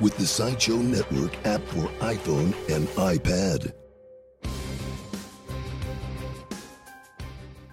[0.00, 3.72] with the Sideshow Network app for iPhone and iPad.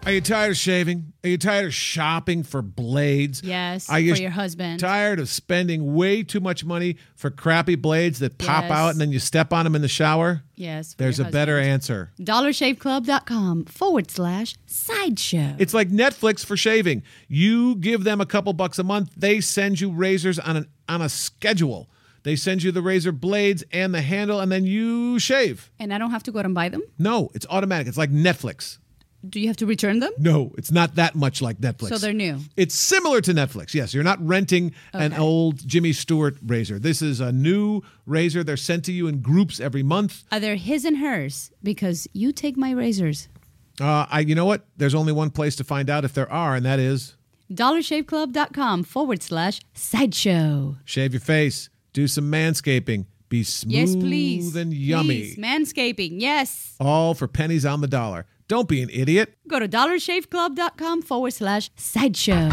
[0.05, 1.13] Are you tired of shaving?
[1.23, 3.41] Are you tired of shopping for blades?
[3.41, 4.81] Yes, Are you for your husband.
[4.81, 8.71] Tired of spending way too much money for crappy blades that pop Yes.
[8.73, 10.43] out and then you step on them in the shower?
[10.57, 10.91] yes.
[10.91, 11.71] for There's your a better husband.
[11.73, 12.11] answer.
[12.19, 15.55] DollarShaveClub.com forward slash sideshow.
[15.57, 17.03] It's like Netflix for shaving.
[17.29, 21.01] You give them a couple bucks a month, they send you razors on an on
[21.01, 21.89] a schedule.
[22.23, 25.69] They send you the razor blades and the handle, and then you shave.
[25.79, 26.81] and I don't have to go out and buy them?
[26.97, 27.87] No, it's automatic.
[27.87, 28.77] It's like Netflix.
[29.27, 30.11] Do you have to return them?
[30.17, 31.87] No, it's not that much like Netflix.
[31.89, 32.39] So they're new.
[32.57, 33.73] It's similar to Netflix.
[33.73, 36.77] Yes, you're not renting an old Jimmy Stewart razor.
[36.77, 38.43] This is a new razor.
[38.43, 40.23] They're sent to you in groups every month.
[40.31, 41.51] Are they his and hers?
[41.63, 43.29] Because you take my razors.
[43.79, 44.65] Uh, I, you know what?
[44.75, 47.15] There's only one place to find out if there are, and that is
[47.51, 50.77] DollarShaveClub.com forward slash sideshow.
[50.85, 54.55] shave your face, do some manscaping, be smooth Yes, please.
[54.55, 55.33] and yummy.
[55.33, 55.37] Please.
[55.37, 56.75] Manscaping, yes.
[56.79, 58.25] All for pennies on the dollar.
[58.47, 59.35] Don't be an idiot.
[59.47, 62.49] Go to DollarShaveClub.com forward slash sideshow.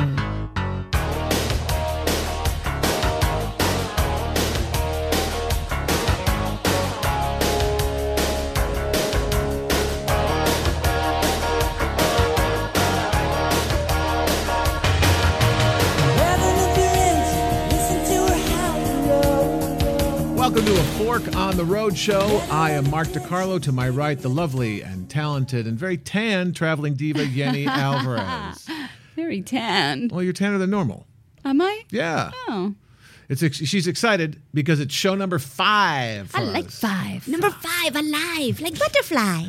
[20.71, 22.41] To a Fork on the Road show.
[22.49, 23.61] I am Mark DeCarlo.
[23.63, 28.69] To my right, the lovely and talented and very tan traveling diva Yeni Alvarez.
[29.17, 30.11] Very tan.
[30.13, 31.09] Well, you're tanner than normal.
[31.45, 31.83] Am I?
[31.91, 32.31] Yeah.
[32.47, 32.77] Oh.
[33.29, 36.31] It's ex- she's excited because it's show number five.
[36.31, 36.79] for I like us.
[36.79, 37.27] five.
[37.27, 39.47] Number five, alive, like butterfly.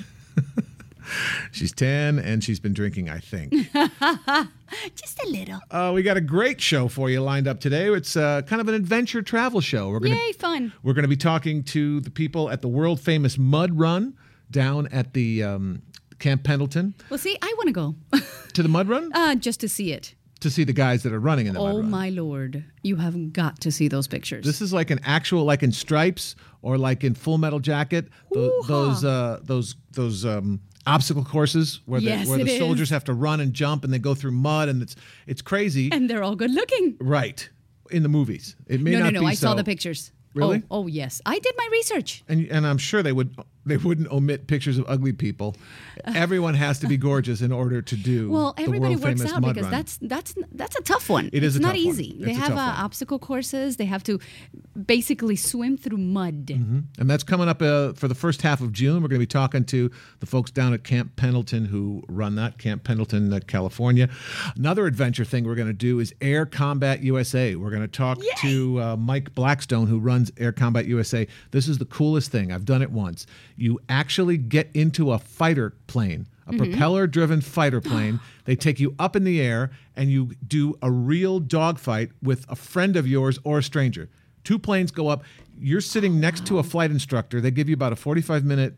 [1.51, 3.09] She's ten and she's been drinking.
[3.09, 3.53] I think.
[4.95, 5.59] Just a little.
[5.69, 7.89] uh, we got a great show for you lined up today.
[7.93, 9.89] It's uh, kind of an adventure travel show.
[9.89, 10.73] We're gonna Yay, fun.
[10.83, 14.15] we're gonna be talking to the people at the world famous Mud Run
[14.49, 15.81] down at the um,
[16.19, 16.93] Camp Pendleton.
[17.09, 17.95] Well, see, I want to go
[18.53, 20.15] To the Mud Run uh, just to see it.
[20.41, 22.63] to see the guys that are running in the Mud Oh, my Lord.
[22.83, 24.45] You have got to see those pictures.
[24.45, 28.07] This is like an actual, like in Stripes or like in Full Metal Jacket.
[28.35, 28.67] Ooh-ha.
[28.67, 32.89] those uh, those those um, obstacle courses where the, where the soldiers is.
[32.89, 34.95] have to run and jump and they go through mud and it's
[35.27, 35.91] it's crazy.
[35.91, 36.97] and they're all good looking.
[36.99, 37.49] right
[37.91, 39.19] in the movies, it may No, no, not no.
[39.21, 40.11] be I saw the pictures.
[40.33, 40.63] Really?
[40.71, 41.21] Oh, oh, yes.
[41.25, 42.23] I did my research.
[42.29, 45.55] and and I'm sure they would they wouldn't omit pictures of ugly people.
[46.05, 49.71] Everyone has to be gorgeous in order to do Well, everybody works out because run.
[49.71, 51.29] that's that's that's a tough one.
[51.31, 52.15] It is it's a not tough easy.
[52.17, 53.77] It's they have uh, obstacle courses.
[53.77, 54.19] They have to
[54.85, 56.47] basically swim through mud.
[56.47, 56.79] Mm-hmm.
[56.99, 59.01] And that's coming up uh, for the first half of June.
[59.01, 62.57] We're going to be talking to the folks down at Camp Pendleton who run that,
[62.57, 64.09] Camp Pendleton, uh, California.
[64.55, 67.55] Another adventure thing we're going to do is Air Combat USA.
[67.55, 71.27] We're going to talk to uh, Mike Blackstone, who runs Air Combat USA.
[71.51, 72.51] This is the coolest thing.
[72.51, 73.27] I've done it once.
[73.61, 76.27] You actually get into a fighter plane.
[76.47, 76.71] A mm-hmm.
[76.71, 78.19] propeller driven fighter plane.
[78.45, 82.55] They take you up in the air and you do a real dogfight with a
[82.55, 84.09] friend of yours or a stranger.
[84.43, 85.23] Two planes go up.
[85.59, 87.39] You're sitting next to a flight instructor.
[87.39, 88.73] They give you about a 45 minute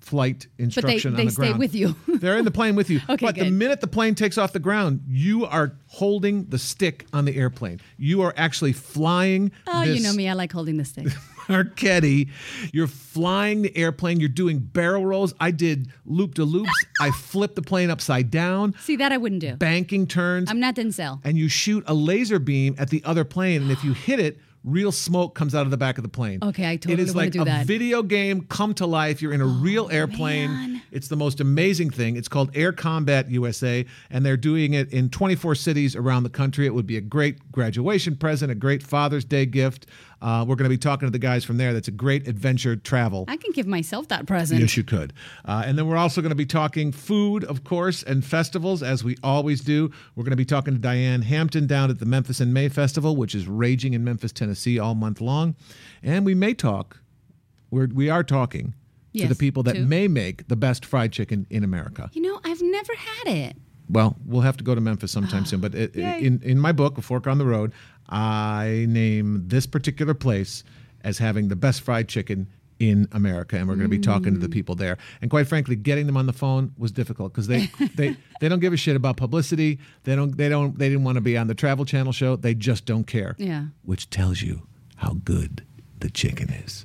[0.00, 1.94] flight instruction but they on the stay with you.
[2.08, 3.00] They're in the plane with you.
[3.08, 7.06] Okay, but the minute the plane takes off the ground, you are holding the stick
[7.12, 7.80] on the airplane.
[7.96, 9.52] You are actually flying.
[9.66, 10.28] Oh, you know me.
[10.28, 11.06] I like holding the stick.
[11.48, 12.28] Marchetti.
[12.72, 14.20] You're flying the airplane.
[14.20, 15.34] You're doing barrel rolls.
[15.40, 16.70] I did loop de loops.
[17.00, 19.54] I flipped the plane upside down, See, that I wouldn't do.
[19.56, 21.20] banking turns I'm not Denzel.
[21.24, 24.38] and you shoot a laser beam at the other plane, and if you hit it,
[24.64, 26.38] real smoke comes out of the back of the plane.
[26.42, 27.62] Okay, I It totally is wanna like do a that.
[27.62, 29.20] Oh, video game come to life.
[29.20, 30.50] You're in a real oh, airplane.
[30.50, 30.82] man.
[30.90, 32.16] It's the most amazing thing.
[32.16, 36.64] It's called Air Combat USA, and they're doing it in 24 cities around the country.
[36.66, 39.86] It would be a great graduation present, a great Father's Day gift.
[40.24, 41.74] Uh, we're going to be talking to the guys from there.
[41.74, 43.26] That's a great adventure travel.
[43.28, 44.58] I can give myself that present.
[44.58, 45.12] Yes, you could.
[45.44, 49.04] Uh, and then we're also going to be talking food, of course, and festivals, as
[49.04, 49.90] we always do.
[50.16, 53.16] We're going to be talking to Diane Hampton down at the Memphis in May Festival,
[53.16, 55.56] which is raging in Memphis, Tennessee, all month long.
[56.02, 57.00] And we may talk,
[57.70, 58.72] we're, we are talking
[59.14, 62.08] to the people that to- may make the best fried chicken in America.
[62.14, 63.56] You know, I've never had it.
[63.90, 65.60] Well, we'll have to go to Memphis sometime soon.
[65.60, 67.72] But it, in, in my book, A Fork on the Road,
[68.08, 70.64] I name this particular place
[71.02, 72.48] as having the best fried chicken
[72.78, 74.52] in America, and we're going to be talking to the mm.
[74.52, 74.98] people there.
[75.22, 78.60] And quite frankly, getting them on the phone was difficult because they they they don't
[78.60, 79.78] give a shit about publicity.
[80.04, 82.36] They don't they don't they didn't want to be on the Travel Channel show.
[82.36, 83.36] They just don't care.
[83.38, 83.66] Yeah.
[83.82, 84.66] which tells you
[84.96, 85.64] how good
[86.00, 86.84] the chicken is.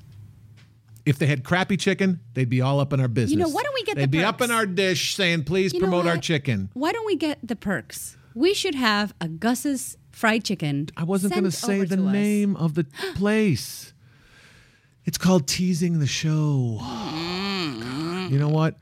[1.06, 3.32] If they had crappy chicken, they'd be all up in our business.
[3.32, 5.74] You know, why don't we get the They'd be up in our dish saying, "Please
[5.74, 6.24] You know promote our what?
[6.24, 8.16] chicken." Why don't we get the perks?
[8.36, 10.90] We should have a Gus's fried chicken.
[10.98, 12.12] I wasn't going to say the to us.
[12.14, 12.84] name of the
[13.16, 13.94] place.
[15.06, 16.80] It's called teasing the show.
[18.30, 18.76] you know what?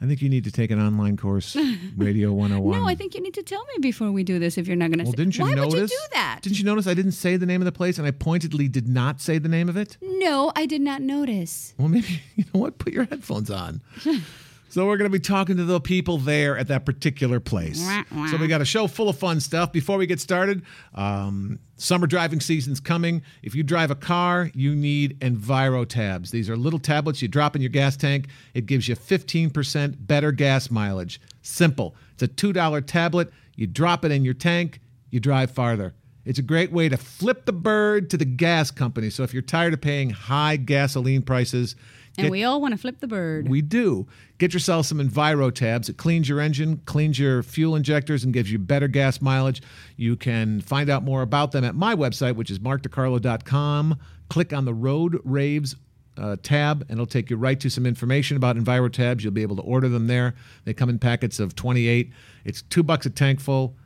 [0.00, 1.56] I think you need to take an online course,
[1.96, 2.80] Radio 101.
[2.80, 4.90] No, I think you need to tell me before we do this if you're not
[4.90, 5.72] going to Well, say didn't you Why notice?
[5.74, 6.38] would you do that?
[6.42, 8.88] Didn't you notice I didn't say the name of the place and I pointedly did
[8.88, 9.98] not say the name of it?
[10.00, 11.74] no, I did not notice.
[11.78, 12.78] Well, maybe, you know what?
[12.78, 13.80] Put your headphones on.
[14.68, 17.80] so, we're going to be talking to the people there at that particular place.
[17.84, 18.26] Wah, wah.
[18.26, 19.72] So, we got a show full of fun stuff.
[19.72, 20.62] Before we get started,
[20.94, 23.22] um, summer driving season's coming.
[23.42, 26.30] If you drive a car, you need Enviro tabs.
[26.30, 30.32] These are little tablets you drop in your gas tank, it gives you 15% better
[30.32, 31.20] gas mileage.
[31.42, 31.94] Simple.
[32.14, 33.30] It's a $2 tablet.
[33.54, 34.80] You drop it in your tank,
[35.10, 35.94] you drive farther.
[36.24, 39.08] It's a great way to flip the bird to the gas company.
[39.08, 41.74] So if you're tired of paying high gasoline prices,
[42.18, 43.48] And get- we all want to flip the bird.
[43.48, 44.06] we do.
[44.38, 45.88] Get yourself some Enviro tabs.
[45.88, 49.62] It cleans your engine, cleans your fuel injectors, and gives you better gas mileage.
[49.96, 53.98] You can find out more about them at my website, which is markdecarlo.com.
[54.28, 55.76] Click on the Road Raves
[56.16, 59.22] uh, tab, and it'll take you right to some information about Enviro tabs.
[59.22, 60.34] You'll be able to order them there.
[60.64, 62.12] They come in packets of 28.
[62.44, 63.76] It's two bucks a tank full,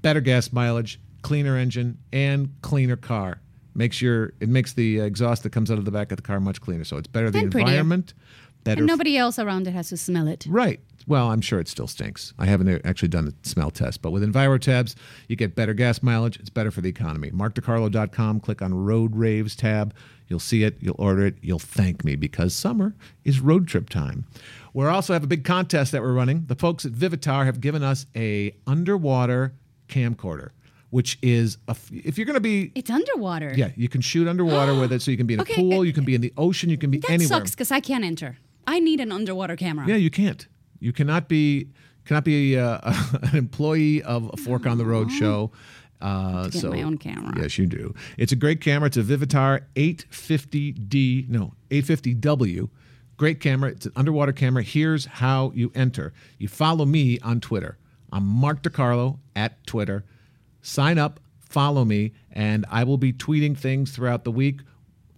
[0.00, 3.40] better gas mileage, cleaner engine, and cleaner car.
[3.80, 6.38] Makes your it makes the exhaust that comes out of the back of the car
[6.38, 6.84] much cleaner.
[6.84, 8.12] So it's better the And environment,
[8.62, 10.44] better and nobody else around it has to smell it.
[10.46, 10.80] Right.
[11.06, 12.34] Well, I'm sure it still stinks.
[12.38, 14.96] I haven't actually done the smell test, but with EnviroTabs,
[15.28, 16.38] you get better gas mileage.
[16.38, 17.30] It's better for the economy.
[17.30, 19.94] MarkDeCarlo.com, click on Road Raves tab.
[20.28, 22.94] You'll see it, you'll order it, you'll thank me because summer
[23.24, 24.26] is road trip time.
[24.74, 26.44] We also have a big contest that we're running.
[26.48, 29.54] The folks at Vivitar have given us a underwater
[29.88, 30.50] camcorder,
[30.90, 33.52] which is a, f- if you're going to be It's underwater.
[33.56, 35.84] yeah, you can shoot underwater with it, so you can be in a Okay, pool,
[35.84, 37.08] you can be in the ocean, you can be anywhere.
[37.18, 37.38] That anywhere.
[37.40, 38.38] sucks because I can't enter.
[38.66, 39.86] I need an underwater camera.
[39.86, 40.46] Yeah, you can't.
[40.80, 41.68] You cannot be
[42.04, 42.78] cannot be uh,
[43.22, 45.50] an employee of a Fork on the Road show.
[46.00, 47.34] Uh, get so my own camera.
[47.40, 47.94] Yes, you do.
[48.16, 48.86] It's a great camera.
[48.86, 51.28] It's a Vivitar 850D.
[51.28, 52.68] No, 850W.
[53.16, 53.70] Great camera.
[53.70, 54.62] It's an underwater camera.
[54.62, 56.12] Here's how you enter.
[56.38, 57.76] You follow me on Twitter.
[58.12, 60.04] I'm Mark DeCarlo at Twitter.
[60.62, 64.60] Sign up, follow me, and I will be tweeting things throughout the week.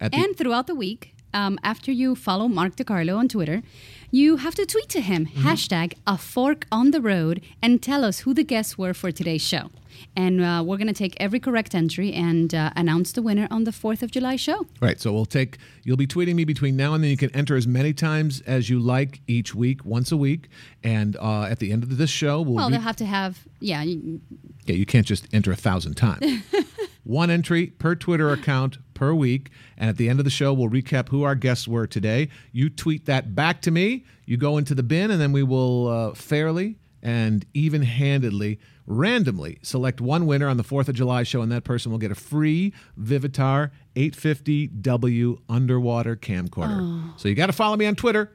[0.01, 3.63] At the, And throughout the week, um, after you follow Mark DeCarlo on Twitter,
[4.11, 5.47] you have to tweet to him Mm-hmm.
[5.49, 9.43] hashtag a fork on the road and tell us who the guests were for today's
[9.43, 9.71] show.
[10.15, 13.65] And uh, we're going to take every correct entry and uh, announce the winner on
[13.65, 14.67] the 4th of July show.
[14.81, 15.01] Right.
[15.01, 17.11] So we'll take, you'll be tweeting me between now and then.
[17.11, 20.49] You can enter as many times as you like each week, once a week.
[20.85, 22.57] And uh, at the end of this show, we'll.
[22.57, 24.21] Well, they'll have to have, yeah, you-
[24.67, 26.25] yeah, you can't just enter a thousand times.
[27.05, 29.51] One entry per Twitter account per week.
[29.77, 32.29] And at the end of the show, we'll recap who our guests were today.
[32.53, 34.05] You tweet that back to me.
[34.25, 39.59] You go into the bin, and then we will uh, fairly and even handedly, randomly
[39.63, 42.15] select one winner on the 4th of July show, and that person will get a
[42.17, 46.79] free Vivitar 850W underwater camcorder.
[46.81, 47.15] Oh.
[47.17, 48.33] So you got to follow me on Twitter,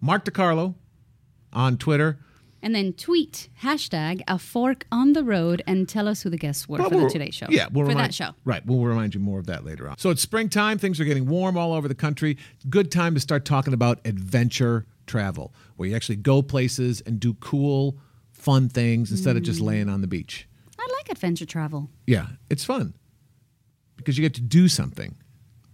[0.00, 0.74] Mark DeCarlo
[1.52, 2.18] on Twitter.
[2.60, 6.68] and then tweet hashtag a fork on the road and tell us who the guests
[6.68, 7.46] were Well, for the we'll- Today Show.
[7.48, 8.30] Yeah, we'll for remind, that show.
[8.44, 9.96] Right, we'll remind you more of that later on.
[9.98, 10.76] So it's springtime.
[10.78, 12.36] Things are getting warm all over the country.
[12.68, 17.34] Good time to start talking about adventure travel, where you actually go places and do
[17.34, 17.96] cool,
[18.48, 19.46] fun things instead of Mm.
[19.46, 20.34] just laying on the beach.
[20.78, 21.90] I like adventure travel.
[22.06, 22.94] Yeah, it's fun
[23.96, 25.12] because you get to do something.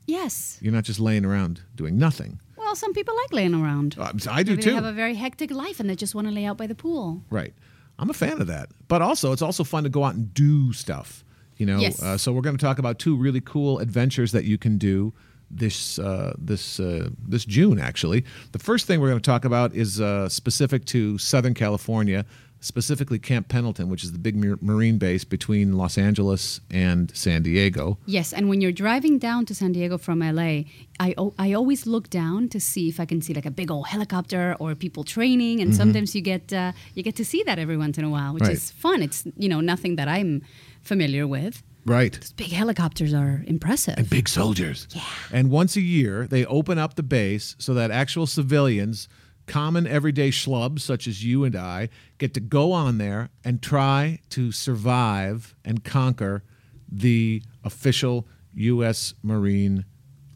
[0.07, 0.59] Yes.
[0.63, 2.41] You're not just laying around doing nothing.
[2.57, 3.97] Well, some people like laying around.
[3.99, 4.71] Uh, I do Maybe too.
[4.71, 6.75] they have a very hectic life and they just want to lay out by the
[6.75, 7.23] pool.
[7.31, 7.55] Right.
[7.99, 8.71] I'm a fan of that.
[8.89, 11.25] But also, it's also fun to go out and do stuff.
[11.59, 12.03] You know, Yes.
[12.03, 15.13] uh, so we're going to talk about two really cool adventures that you can do
[15.51, 17.79] this uh, this uh, this June.
[17.79, 22.25] Actually, the first thing we're going to talk about is uh, specific to Southern California,
[22.65, 27.99] specifically Camp Pendleton, which is the big marine base between Los Angeles and San Diego.
[28.07, 30.63] Yes, and when you're driving down to San Diego from LA,
[30.99, 33.71] I, o- I always look down to see if I can see like a big
[33.71, 37.59] old helicopter or people training, and sometimes you get uh, you get to see that
[37.59, 38.49] every once in a while, which Mm-hmm.
[38.49, 38.57] Right.
[38.57, 39.03] is fun.
[39.03, 40.43] It's you know nothing that I'm
[40.83, 41.63] familiar with.
[41.87, 42.13] Right.
[42.19, 43.99] Those big helicopters are impressive.
[43.99, 44.89] and big soldiers.
[44.95, 45.03] Yeah.
[45.33, 49.07] And once a year, they open up the base so that actual civilians,
[49.47, 54.21] common everyday schlubs such as you and I, get to go on there and try
[54.31, 56.43] to survive and conquer
[56.91, 59.15] the official U.S.
[59.23, 59.85] Marine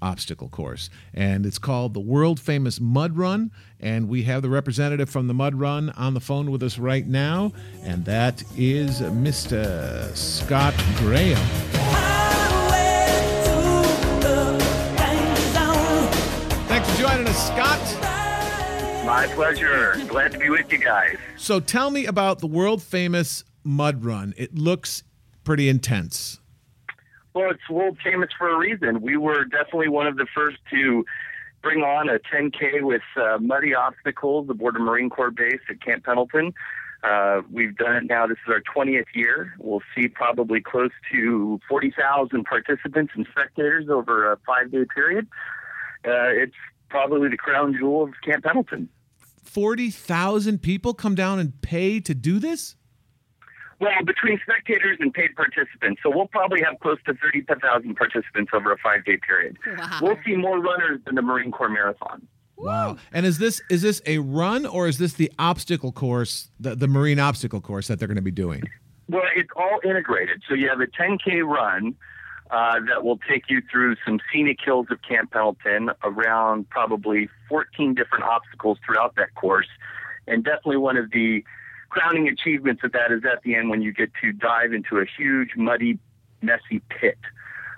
[0.00, 3.50] obstacle course, and it's called the world famous Mud Run.
[3.81, 7.07] And we have the representative from the Mud Run on the phone with us right
[7.07, 10.15] now, and that is Mr.
[10.17, 11.78] Scott Graham.
[19.19, 19.97] My pleasure.
[20.07, 21.17] Glad to be with you guys.
[21.37, 24.33] So tell me about the world famous Mud Run.
[24.37, 25.03] It looks
[25.43, 26.39] pretty intense.
[27.35, 29.01] Well, it's world famous for a reason.
[29.01, 31.05] We were definitely one of the first to
[31.65, 36.05] bring on a 10K with uh, muddy obstacles aboard a Marine Corps base at Camp
[36.05, 36.55] Pendleton.
[37.03, 38.29] Uh, we've done it now.
[38.29, 39.53] This is our 20th year.
[39.59, 45.27] We'll see probably close to 40,000 participants and spectators over a five day period.
[46.05, 46.55] Uh, it's
[46.89, 48.89] probably the crown jewel of Camp Pendleton.
[49.49, 52.76] 40,000 people come down and pay to do this?
[53.81, 56.00] Well, between spectators and paid participants.
[56.02, 59.57] So we'll probably have close to 30,000 participants over a five day period.
[59.76, 59.99] Wow.
[60.02, 62.26] We'll see more runners than the Marine Corps Marathon.
[62.57, 62.97] Wow.
[63.12, 66.88] And is this is this a run or is this the obstacle course, the, the
[66.88, 68.62] marine obstacle course that they're going to be doing?
[69.09, 70.43] Well, it's all integrated.
[70.49, 71.95] So you have a 10K run
[72.50, 77.95] uh, that will take you through some scenic hills of Camp Pendleton, around probably 14
[77.95, 79.69] different obstacles throughout that course.
[80.26, 81.45] And definitely one of the
[81.90, 85.05] crowning achievements of that is at the end when you get to dive into a
[85.05, 85.99] huge, muddy,
[86.43, 87.19] messy pit.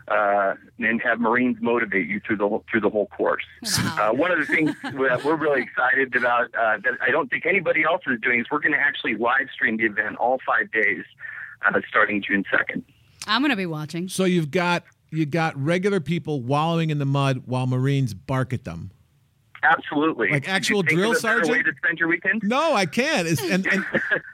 [0.08, 3.44] Uh, and have Marines motivate you through the whole, through the whole course.
[3.78, 7.46] Uh, one of the things that we're really excited about uh, that I don't think
[7.46, 10.72] anybody else is doing is we're going to actually live stream the event all five
[10.72, 11.04] days,
[11.64, 12.84] uh, starting June second.
[13.30, 14.08] I'm going to be watching.
[14.08, 18.64] So you've got you got regular people wallowing in the mud while Marines bark at
[18.64, 18.90] them.
[19.62, 21.66] Absolutely, Like Could you actual drill of a better Way sergeant?
[21.66, 22.42] to spend your weekend?
[22.44, 23.26] No, I can't.
[23.28, 23.84] Is and, and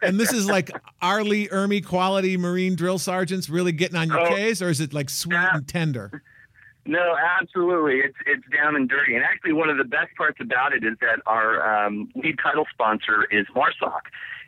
[0.01, 0.71] and this is like
[1.03, 1.25] R.
[1.25, 4.29] Lee Ermey quality Marine drill sergeants really getting on your Oh.
[4.35, 5.51] case, or is it like sweet Yeah.
[5.57, 6.23] and tender?
[6.87, 7.99] No, absolutely.
[7.99, 9.17] It's it's down and dirty.
[9.17, 12.65] And actually, one of the best parts about it is that our um, lead title
[12.73, 14.03] sponsor is MARSOC,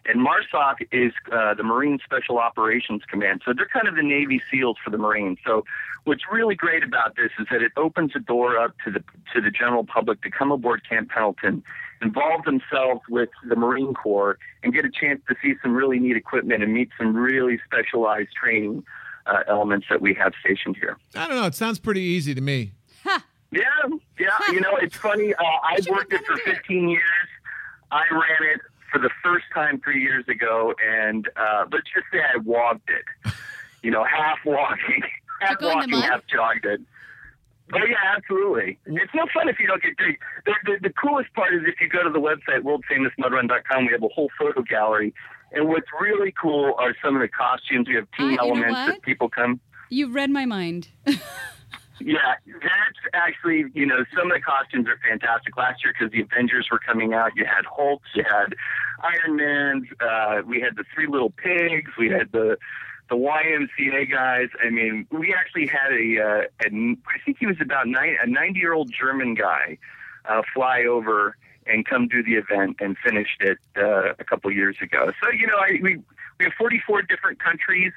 [0.06, 3.42] and MARSOC is uh, the Marine Special Operations Command.
[3.44, 5.38] So they're kind of the Navy SEALs for the Marines.
[5.44, 5.64] So
[6.04, 9.02] what's really great about this is that it opens the door up to the
[9.34, 11.64] to the general public to come aboard Camp Pendleton,
[12.00, 16.16] involve themselves with the Marine Corps, and get a chance to see some really neat
[16.16, 18.84] equipment and meet some really specialized training
[19.28, 20.96] uh, elements that we have stationed here.
[21.14, 21.46] I don't know.
[21.46, 22.72] It sounds pretty easy to me.
[23.50, 23.60] Yeah,
[24.18, 24.28] yeah.
[24.52, 25.32] You know, it's funny.
[25.32, 27.02] Uh, I've worked it for 15 years.
[27.90, 28.60] I ran it
[28.92, 33.32] for the first time three years ago, and uh, let's just say I walked it.
[33.80, 35.02] You know, half walking,
[35.40, 36.80] half go in the walking, half jogged it.
[37.72, 38.76] Oh yeah, absolutely.
[38.86, 40.18] It's no fun if you don't get dirty.
[40.46, 44.02] The, the, the coolest part is if you go to the website worldfamousmudrun.com, we have
[44.02, 45.14] a whole photo gallery,
[45.52, 47.88] and what's really cool are some of the costumes.
[47.88, 48.86] We have Ah, you team know elements what?
[48.86, 49.60] that people come.
[49.90, 50.88] You've read my mind.
[52.00, 55.56] Yeah, that's actually, you know, some of the costumes are fantastic.
[55.56, 58.54] Last year, because the Avengers were coming out, you had Hulk, you had
[59.02, 62.56] Iron Man, uh, we had the Three Little Pigs, we had the
[63.10, 64.48] the YMCA guys.
[64.64, 68.28] I mean, we actually had a, uh, a I think he was about nine, a
[68.28, 69.78] 90 year old German guy
[70.28, 71.36] uh, fly over
[71.68, 75.12] and come do the event and finished it uh, a couple years ago.
[75.22, 75.96] So, you know, I, we,
[76.38, 77.92] we have 44 different countries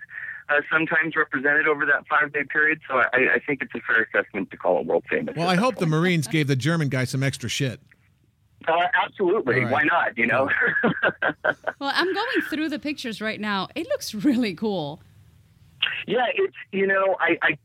[0.49, 2.81] uh, sometimes represented over that five day period.
[2.87, 5.35] So I, I think it's a fair assessment to call it world famous.
[5.35, 7.79] Well, I hope the Marines gave the German guy some extra shit.
[8.67, 8.73] Uh,
[9.03, 9.55] absolutely.
[9.55, 9.71] All right.
[9.71, 10.17] Why not?
[10.17, 10.49] You know?
[11.79, 13.67] Well, I'm going through the pictures right now.
[13.73, 15.01] It looks really cool.
[16.05, 17.57] yeah, it's, you know, I, I,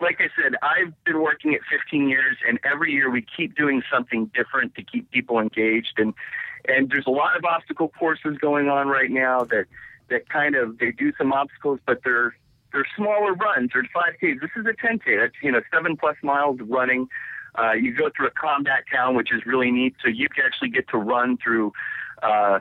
[0.00, 3.82] like I said, I've been working it 15 years, and every year we keep doing
[3.92, 5.94] something different to keep people engaged.
[5.98, 6.14] And,
[6.68, 9.66] and there's a lot of obstacle courses going on right now that,
[10.08, 12.36] that kind of, they do some obstacles, but they're,
[12.72, 13.70] they're smaller runs.
[13.72, 14.40] They're 5Ks.
[14.40, 15.20] This is a 10K.
[15.20, 17.08] That's, you know, seven plus miles of running.
[17.58, 19.94] Uh, you go through a combat town, which is really neat.
[20.02, 21.72] So you can actually get to run through
[22.22, 22.58] uh,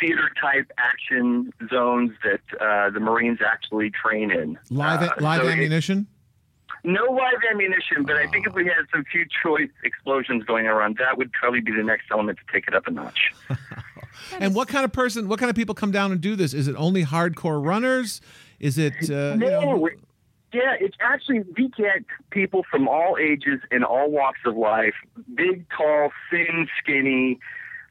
[0.00, 4.58] theater type action zones that uh, the Marines actually train in.
[4.70, 6.06] Live Uh, live so it- ammunition.
[6.86, 10.96] No live ammunition, but I think if we had some few choice explosions going around,
[10.98, 13.32] that would probably be the next element to take it up a notch.
[14.40, 16.54] And what kind of person, what kind of people come down and do this?
[16.54, 18.20] Is it only hardcore runners?
[18.58, 19.88] Is it, uh, you No, know,
[20.52, 24.94] yeah, it's actually we get people from all ages and all walks of life,
[25.34, 27.38] big, tall, thin, skinny.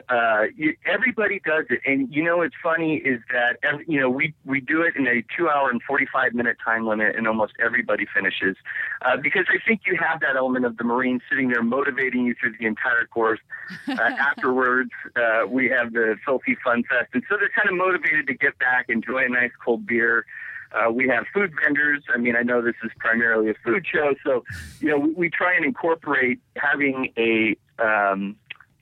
[0.09, 4.09] Uh, you, everybody does it, and you know what's funny is that every, you know
[4.09, 8.05] we we do it in a two-hour and forty-five minute time limit, and almost everybody
[8.13, 8.55] finishes
[9.01, 12.35] uh, because I think you have that element of the Marine sitting there motivating you
[12.39, 13.39] through the entire course.
[13.88, 18.27] Uh, afterwards, uh, we have the Filthy Fun Fest, and so they're kind of motivated
[18.27, 20.25] to get back, enjoy a nice cold beer.
[20.71, 22.03] Uh, we have food vendors.
[22.13, 24.43] I mean, I know this is primarily a food show, so
[24.79, 28.35] you know we, we try and incorporate having a um,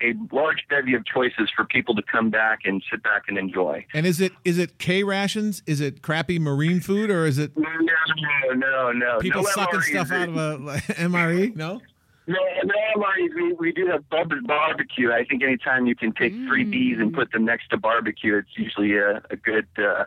[0.04, 3.86] a large bevy of choices for people to come back and sit back and enjoy.
[3.94, 5.64] And is it is it K rations?
[5.66, 7.70] Is it crappy marine food, or is it No,
[8.54, 8.92] no, no.
[8.92, 9.20] no?
[9.20, 9.84] people no sucking MREs.
[9.84, 11.56] stuff out of a like, MRE?
[11.56, 11.82] No.
[12.26, 13.36] No, no MREs.
[13.36, 15.12] We, we do have barbecue.
[15.12, 18.48] I think anytime you can take three B's and put them next to barbecue, it's
[18.58, 20.06] usually a, a good uh,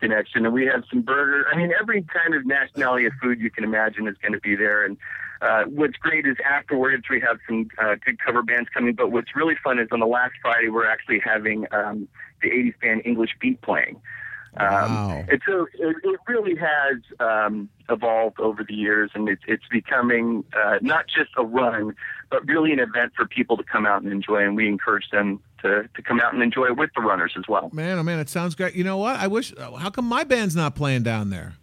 [0.00, 0.46] connection.
[0.46, 1.46] And we have some burger.
[1.52, 4.56] I mean, every kind of nationality of food you can imagine is going to be
[4.56, 4.84] there.
[4.86, 4.96] And
[5.40, 8.94] uh, what's great is afterwards we have some uh, good cover bands coming.
[8.94, 12.08] But what's really fun is on the last Friday we're actually having um,
[12.42, 14.00] the 80s band English Beat playing.
[14.56, 15.24] Um, Wow.
[15.28, 20.42] And so it, it really has um, evolved over the years, and it's, it's becoming
[20.56, 21.94] uh, not just a run,
[22.30, 24.42] but really an event for people to come out and enjoy.
[24.42, 27.44] And we encourage them to, to come out and enjoy it with the runners as
[27.48, 27.70] well.
[27.72, 28.74] Man, oh man, it sounds great.
[28.74, 29.16] You know what?
[29.16, 29.54] I wish.
[29.58, 31.54] How come my band's not playing down there?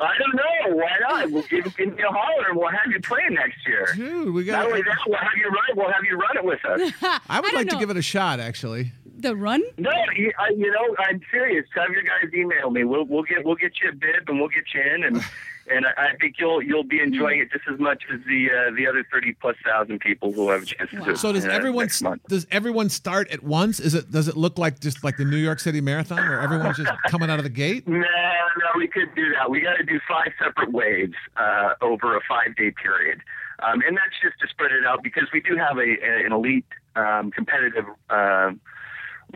[0.00, 0.76] I don't know.
[0.76, 1.30] Why not?
[1.30, 3.86] We'll give, give me a holler, and we'll have you playing next year.
[3.94, 4.66] Dude, we Not got.
[4.66, 5.76] only that, we'll have you run.
[5.76, 6.92] We'll have you run it with us.
[7.28, 8.92] I would I don't like to give it a shot, actually.
[9.20, 9.62] The run?
[9.76, 11.66] No, you, I, you know, I'm serious.
[11.74, 12.84] Have your guys email me.
[12.84, 15.16] We'll we'll get we'll get you a bib and we'll get you in, and
[15.70, 18.74] and I, I think you'll you'll be enjoying it just as much as the uh,
[18.74, 21.16] the other thirty plus thousand people who have a chance to do it.
[21.18, 21.88] So does uh, everyone
[22.28, 23.78] does everyone start at once?
[23.78, 26.78] Is it does it look like just like the New York City Marathon, where everyone's
[26.78, 27.86] just coming out of the gate?
[27.86, 29.50] No, no, we couldn't do that.
[29.50, 33.20] We got to do five separate waves uh, over a five day period.
[33.62, 36.32] Um, and that's just to spread it out because we do have a, a an
[36.32, 36.64] elite
[36.96, 38.52] um, competitive uh,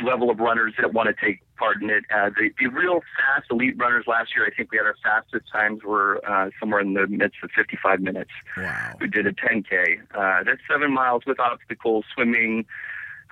[0.02, 2.04] level of runners that want to take part in it.
[2.14, 5.50] Uh, the, the real fast elite runners last year, I think we had our fastest
[5.52, 8.30] times were uh, somewhere in the midst of 55 minutes.
[8.56, 8.94] Wow.
[9.00, 10.00] We did a 10K.
[10.14, 12.66] Uh, that's seven miles with obstacles, swimming,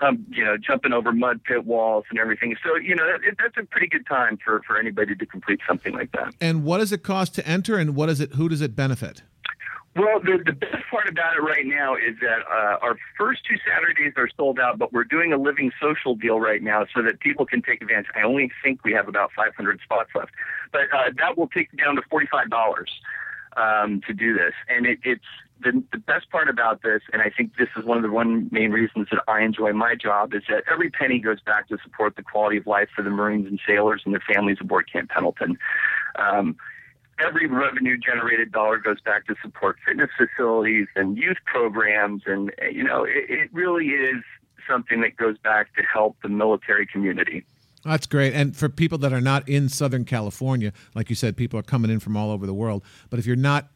[0.01, 2.57] um, you know, jumping over mud pit walls and everything.
[2.65, 5.93] So, you know, that, that's a pretty good time for, for anybody to complete something
[5.93, 6.35] like that.
[6.41, 8.35] And what does it cost to enter, and what is it?
[8.35, 9.23] Who does it benefit?
[9.95, 13.57] Well, the, the best part about it right now is that uh, our first two
[13.69, 17.21] Saturdays are sold out, but we're doing a living social deal right now so that
[17.21, 18.07] people can take advantage.
[18.17, 20.31] I only think we have about 500 spots left,
[20.73, 22.85] but uh, that will take down to $45
[23.57, 24.55] um, to do this.
[24.67, 25.25] And it, it's
[25.63, 28.49] the, the best part about this, and I think this is one of the one
[28.51, 32.17] main reasons that I enjoy my job, is that every penny goes back to support
[32.17, 35.59] the quality of life for the Marines and sailors and their families aboard Camp Pendleton.
[36.17, 36.57] Um,
[37.19, 42.67] every revenue generated dollar goes back to support fitness facilities and youth programs and uh,
[42.67, 44.23] you know it, it really is
[44.69, 47.45] something that goes back to help the military community
[47.85, 48.33] That's great.
[48.33, 51.91] And for people that are not in Southern California, like you said, people are coming
[51.91, 52.85] in from all over the world.
[53.11, 53.71] But if you're not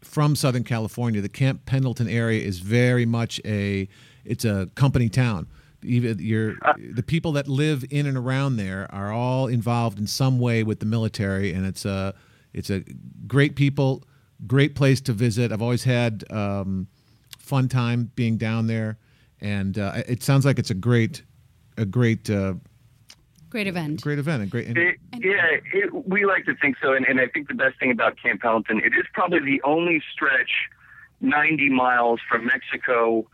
[0.00, 3.86] from Southern California, the Camp Pendleton area is very much a
[4.24, 5.46] it's a company town.
[5.82, 6.56] Even you're,
[6.92, 10.78] the people that live in and around there are all involved in some way with
[10.80, 12.14] the military, and it's a
[12.52, 12.82] it's a
[13.26, 14.02] great people,
[14.46, 15.52] great place to visit.
[15.52, 16.86] I've always had um,
[17.38, 18.98] fun time being down there,
[19.40, 21.22] and uh, it sounds like it's a great
[21.76, 22.54] a great uh,
[23.48, 24.00] Great event.
[24.02, 24.68] great event, a great.
[24.68, 27.78] And, It, yeah, it, we like to think so, and, and I think the best
[27.80, 30.50] thing about Camp Pendleton, it is probably the only stretch
[31.20, 33.26] 90 miles from Mexico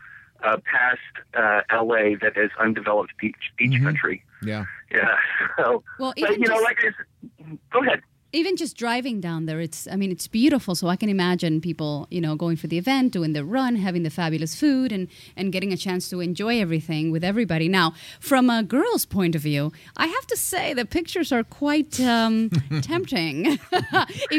[0.43, 0.99] uh, past
[1.35, 4.23] uh, LA that is undeveloped beach beach country.
[4.43, 4.65] yeah.
[4.91, 5.15] Yeah.
[5.57, 8.01] So, Well, but even you know, just- like I said, go ahead.
[8.37, 10.75] Even just driving down there it's i mean it's beautiful.
[10.75, 14.03] So i can imagine people you know going for the event doing the run having
[14.03, 17.67] the fabulous food and and getting a chance to enjoy everything with everybody.
[17.67, 19.71] Now from a girl's point of view
[20.05, 22.49] i have to say the pictures are quite um,
[22.81, 23.59] tempting.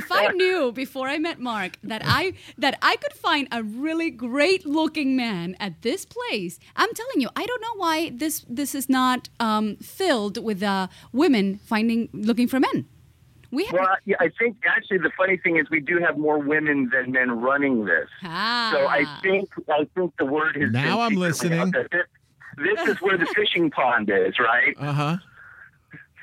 [0.01, 4.11] If i knew before i met mark that i that i could find a really
[4.11, 8.75] great looking man at this place i'm telling you i don't know why this this
[8.75, 12.87] is not um, filled with uh, women finding looking for men
[13.51, 16.39] we have Well, yeah, I think actually the funny thing is we do have more
[16.39, 18.09] women than men running this.
[18.23, 18.71] Ah.
[18.75, 21.71] So I think I think the word has Now been I'm listening.
[21.71, 21.89] This,
[22.57, 24.75] this is where the fishing pond is, right?
[24.79, 25.17] Uh huh.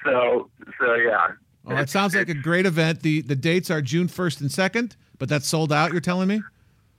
[0.04, 1.28] So so yeah.
[1.64, 3.02] Well, it sounds like a great event.
[3.02, 5.92] the The dates are June first and second, but that's sold out.
[5.92, 6.42] You're telling me?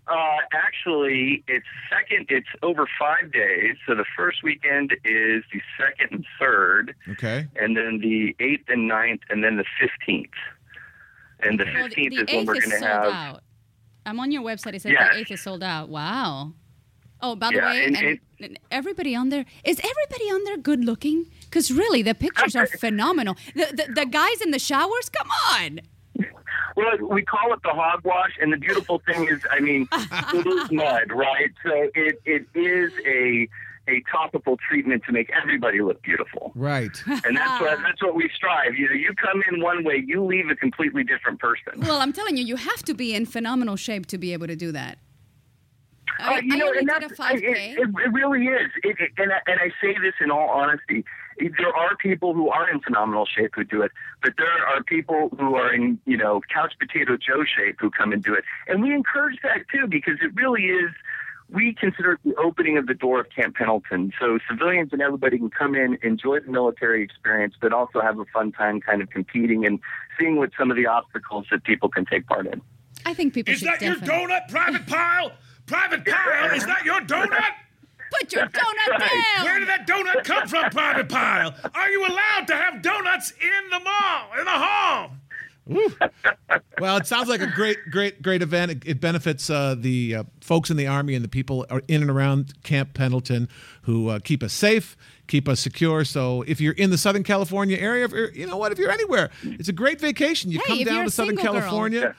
[0.09, 2.27] Uh, actually, it's second.
[2.29, 3.77] It's over five days.
[3.87, 7.47] So the first weekend is the second and third, Okay.
[7.61, 10.31] and then the eighth and ninth, and then the fifteenth.
[11.41, 13.13] And the fifteenth the is when eighth we're is going to sold have.
[13.13, 13.43] out.
[14.07, 14.75] I'm on your website.
[14.75, 15.13] It says Yes.
[15.13, 15.89] the eighth is sold out.
[15.89, 16.53] Wow.
[17.21, 20.57] Oh, by the Yeah, way, and- and, and everybody on there is everybody on there
[20.57, 21.27] good looking?
[21.47, 23.37] Because really, the pictures are phenomenal.
[23.55, 25.81] The, the the guys in the showers, come on.
[26.77, 30.71] Well, we call it the hogwash, and the beautiful thing is, I mean, it is
[30.71, 31.51] mud, right?
[31.65, 33.49] So it it is a
[33.89, 36.53] a topical treatment to make everybody look beautiful.
[36.55, 37.03] Right.
[37.07, 38.75] And that's what that's what we strive.
[38.77, 41.81] You know, you come in one way, you leave a completely different person.
[41.81, 44.57] Well, I'm telling you, you have to be in phenomenal shape to be able to
[44.57, 44.99] do that.
[46.27, 47.43] I, Uh, you I know, only and did a 5K.
[47.43, 48.71] it, it, it really is.
[48.83, 51.05] It, it, and, I, and I say this in all honesty.
[51.39, 55.31] There are people who are in phenomenal shape who do it, but there are people
[55.39, 58.45] who are in, you know, couch potato Joe shape who come and do it.
[58.67, 60.91] And we encourage that too because it really is,
[61.51, 64.13] we consider it the opening of the door of Camp Pendleton.
[64.19, 68.25] So civilians and everybody can come in, enjoy the military experience, but also have a
[68.33, 69.79] fun time kind of competing and
[70.19, 72.63] seeing what some of the obstacles that people can take part in.
[73.05, 75.33] I think people Is should that your donut, Private Pyle?
[75.67, 77.43] Private Pyle, is that your donut?
[78.21, 79.45] put your donut down.
[79.45, 81.55] Where did that donut come from, Private Pyle?
[81.75, 85.11] Are you allowed to have donuts in the mall, in the hall?
[86.79, 88.71] Well, it sounds like a great, great, great event.
[88.71, 92.11] It, it benefits uh, the uh, folks in the Army and the people in and
[92.11, 93.49] around Camp Pendleton
[93.83, 96.05] who uh, keep us safe, keep us secure.
[96.05, 98.93] So if you're in the Southern California area, if you're, you know what, if you're
[98.93, 100.53] anywhere, it's a great vacation.
[100.53, 101.63] You Hey, come down to Southern single girl.
[101.63, 102.01] California.
[102.01, 102.13] Yeah.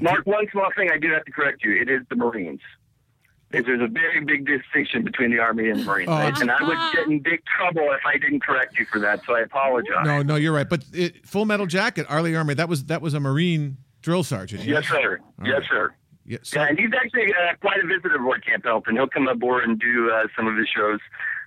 [0.00, 1.80] Mark, one small thing I do have to correct you.
[1.80, 2.60] It is the Marines.
[3.52, 6.08] Is There's a very big distinction between the Army and the Marines.
[6.10, 9.20] Oh, and I would get in big trouble if I didn't correct you for that,
[9.26, 10.06] so I apologize.
[10.06, 10.68] No, no, you're right.
[10.68, 12.22] But it, Full Metal Jacket, R.
[12.22, 14.64] Lee Ermey, that was that was a Marine drill sergeant.
[14.64, 15.20] Yes, sir.
[15.44, 15.92] yes, sir.
[16.24, 18.96] Yeah, so- Yeah, and he's actually uh, quite a visitor aboard Camp Pendleton.
[18.96, 21.00] He'll come aboard and do uh, some of his shows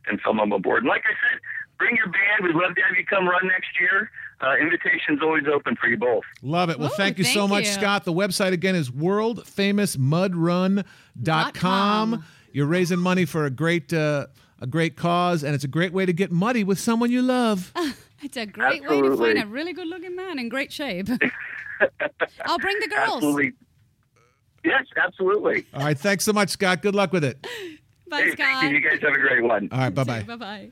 [0.07, 0.83] and film them aboard.
[0.83, 1.39] And like I said,
[1.79, 2.43] bring your band.
[2.43, 4.11] We'd love to have you come run next year.
[4.41, 6.23] Uh, invitation's always open for you both.
[6.41, 6.77] Love it.
[6.77, 7.71] Well, Ooh, thank you so much, you.
[7.71, 8.03] Scott.
[8.05, 10.83] The website again is worldfamousmudrun.com.
[11.21, 12.25] Dot com.
[12.51, 14.27] You're raising money for a great uh,
[14.59, 17.71] a great cause, and it's a great way to get muddy with someone you love.
[18.23, 21.07] It's a great way to find a really good looking man in great shape.
[22.45, 23.15] I'll bring the girls.
[23.17, 23.53] Absolutely.
[24.63, 25.65] Yes, absolutely.
[25.75, 25.99] All right.
[25.99, 26.81] Thanks so much, Scott.
[26.81, 27.45] Good luck with it.
[28.09, 28.61] Bye, Hey, Scott.
[28.61, 28.79] thank you.
[28.79, 29.69] You guys have a great one.
[29.71, 29.93] All right.
[29.93, 30.23] Bye bye.
[30.23, 30.71] Bye bye.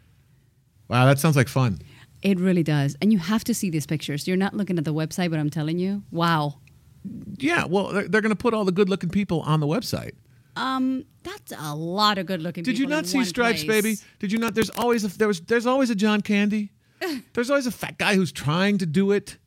[0.88, 1.80] Wow, that sounds like fun.
[2.24, 2.96] It really does.
[3.02, 4.28] And you have to see these pictures.
[4.28, 6.56] You're not looking at the website, but I'm telling you, wow.
[7.38, 7.66] Yeah.
[7.66, 10.14] Well, they're, they're going to put all the good looking people on the website.
[10.56, 13.82] Um, that's a lot of good looking Did you not see Stripes, place.
[13.82, 13.98] baby?
[14.20, 14.56] Did you not?
[14.56, 16.72] There's always a, there was there's always a John Candy.
[17.34, 19.38] There's always a fat guy who's trying to do it,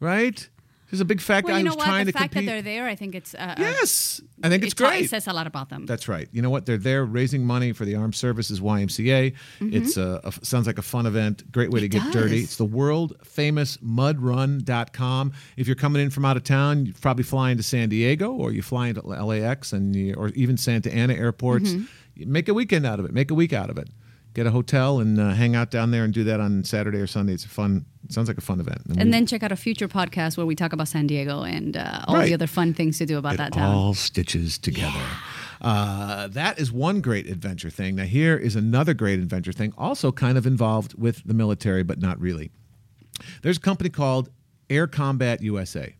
[0.00, 0.46] right?
[0.92, 1.86] There's a big fat Well, guy you know who's what?
[1.86, 2.46] trying The to fact compete.
[2.48, 3.34] that they're there, I think it's.
[3.34, 5.06] Uh, uh, yes, I think it's it ta- great.
[5.06, 5.86] It says a lot about them.
[5.86, 6.28] That's right.
[6.32, 6.66] You know what?
[6.66, 9.34] They're there raising money for the Armed Services YMCA.
[9.60, 11.50] It's a, a- sounds like a fun event.
[11.50, 12.08] Great way to Mm-hmm.
[12.08, 12.40] It get dirty.
[12.42, 15.32] It's the world famous mudrun.com.
[15.56, 18.52] If you're coming in from out of town, you're probably flying to San Diego or
[18.52, 21.70] you're flying to LAX and you, or even Santa Ana airports.
[21.72, 22.30] Mm-hmm.
[22.32, 23.12] Make a weekend out of it.
[23.12, 23.88] Make a week out of it.
[24.34, 27.06] Get a hotel and uh, hang out down there and do that on Saturday or
[27.06, 27.34] Sunday.
[27.34, 27.84] It's a fun.
[28.04, 28.80] It sounds like a fun event.
[28.88, 31.76] we- and then check out a future podcast where we talk about San Diego and
[31.76, 32.26] uh, all Right.
[32.28, 33.74] the other fun things to do about it that town.
[33.74, 35.02] all stitches together.
[35.60, 37.94] Uh, that is one great adventure thing.
[37.96, 42.00] Now, here is another great adventure thing, also kind of involved with the military, but
[42.00, 42.50] not really.
[43.42, 44.30] There's a company called
[44.70, 45.94] Air Combat USA.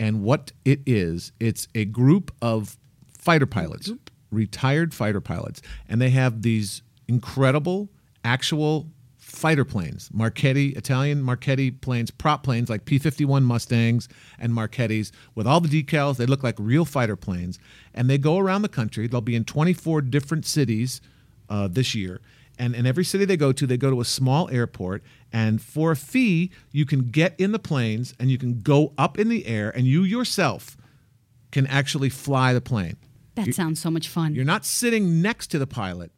[0.00, 2.76] And what it is, it's a group of
[3.16, 3.92] fighter pilots,
[4.32, 7.88] retired fighter pilots, and they have these incredible
[8.24, 8.88] actual
[9.18, 15.46] fighter planes, Marchetti, Italian Marchetti planes, prop planes like P 51 Mustangs and Marchettis with
[15.46, 16.16] all the decals.
[16.16, 17.58] They look like real fighter planes.
[17.92, 19.06] And they go around the country.
[19.06, 21.00] They'll be in 24 different cities
[21.48, 22.20] uh, this year.
[22.58, 25.02] And in every city they go to, they go to a small airport.
[25.32, 29.18] And for a fee, you can get in the planes and you can go up
[29.18, 30.76] in the air, and you yourself
[31.50, 32.96] can actually fly the plane.
[33.34, 34.34] That sounds so much fun.
[34.34, 36.10] You're not sitting next to the pilot.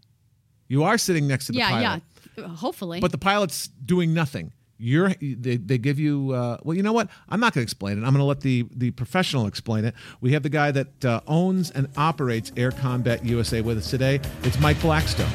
[0.69, 2.03] You are sitting next to the yeah, pilot.
[2.37, 2.45] yeah.
[2.45, 2.49] Yeah.
[2.49, 3.01] Hopefully.
[3.01, 4.53] But the pilot's doing nothing.
[4.81, 7.99] You're they, they give you uh, well you know what I'm not going to explain
[7.99, 11.05] it I'm going to let the the professional explain it we have the guy that
[11.05, 15.27] uh, owns and operates Air Combat USA with us today it's Mike Blackstone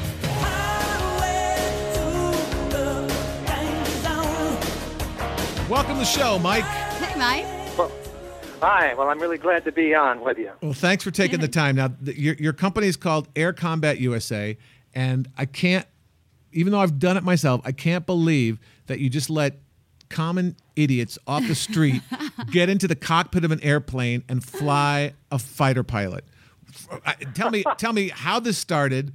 [5.68, 7.54] welcome to the show Mike hey, Mike.
[8.64, 8.94] Hi.
[8.94, 10.50] Well, I'm really glad to be on with you.
[10.62, 11.76] Well, thanks for taking the time.
[11.76, 14.56] Now, the, your, your company is called Air Combat USA,
[14.94, 15.86] and I can't,
[16.52, 19.58] even though I've done it myself, I can't believe that you just let
[20.08, 22.02] common idiots off the street
[22.50, 26.24] get into the cockpit of an airplane and fly a fighter pilot.
[27.34, 29.12] Tell me, tell me how this started.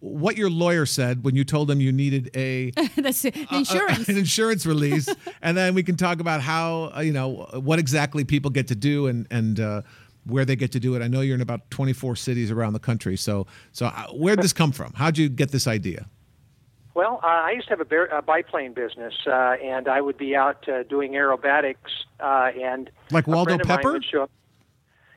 [0.00, 4.06] What your lawyer said when you told him you needed a That's insurance.
[4.08, 5.08] an insurance release,
[5.40, 8.74] and then we can talk about how uh, you know what exactly people get to
[8.74, 9.80] do and and uh,
[10.26, 11.02] where they get to do it.
[11.02, 14.44] I know you're in about 24 cities around the country, so so uh, where did
[14.44, 14.92] this come from?
[14.94, 16.06] How'd you get this idea?
[16.94, 20.16] Well, uh, I used to have a, bear, a biplane business, uh, and I would
[20.16, 21.74] be out uh, doing aerobatics,
[22.20, 23.92] uh, and Like Waldo friend of mine Pepper?
[23.94, 24.30] would show up-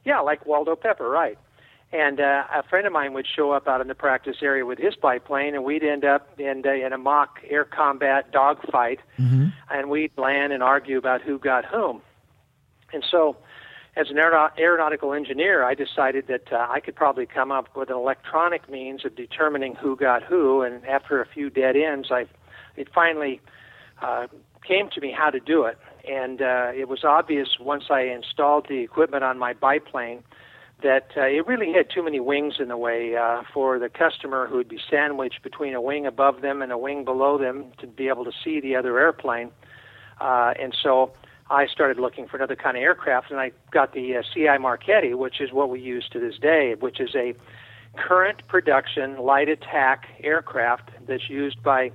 [0.04, 1.38] Yeah, like Waldo Pepper, right?
[1.94, 4.80] And uh, a friend of mine would show up out in the practice area with
[4.80, 10.12] his biplane, and we'd end up in, in a mock air combat dogfight, and we'd
[10.18, 12.02] land and argue about who got whom.
[12.92, 13.38] And so,
[13.98, 17.96] as an aeronautical engineer, I decided that uh, I could probably come up with an
[17.96, 20.62] electronic means of determining who got who.
[20.62, 22.28] And after a few dead ends, I
[22.76, 23.42] it finally
[24.02, 24.28] uh,
[24.66, 25.80] came to me how to do it.
[26.08, 30.24] And uh, it was obvious once I installed the equipment on my biplane
[30.84, 34.46] that uh, it really had too many wings in the way uh, for the customer
[34.46, 37.88] who would be sandwiched between a wing above them and a wing below them to
[37.88, 39.50] be able to see the other airplane.
[40.22, 41.14] Uh, and so
[41.50, 45.40] I started looking for another kind of aircraft, and I got the uh, SIAI-Marchetti, which
[45.40, 47.34] is what we use to this day, which is a
[47.96, 51.92] current production light attack aircraft that's used by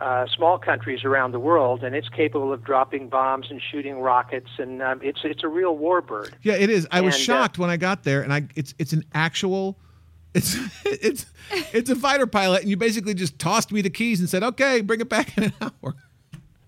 [0.00, 4.48] uh, small countries around the world, and it's capable of dropping bombs and shooting rockets,
[4.58, 6.32] and um, it's it's a real warbird.
[6.42, 6.86] Yeah, it is.
[6.90, 9.78] I was And, uh, shocked when I got there, and I it's it's an actual.
[10.32, 11.26] It's it's
[11.72, 14.80] it's a fighter pilot, and you basically just tossed me the keys and said, "Okay,
[14.80, 15.96] bring it back in an hour."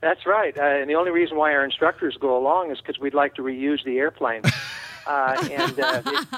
[0.03, 3.15] That's right, uh, and the only reason why our instructors go along is because we'd
[3.15, 4.43] like to reuse the airplane.
[5.07, 6.29] uh, and uh, it,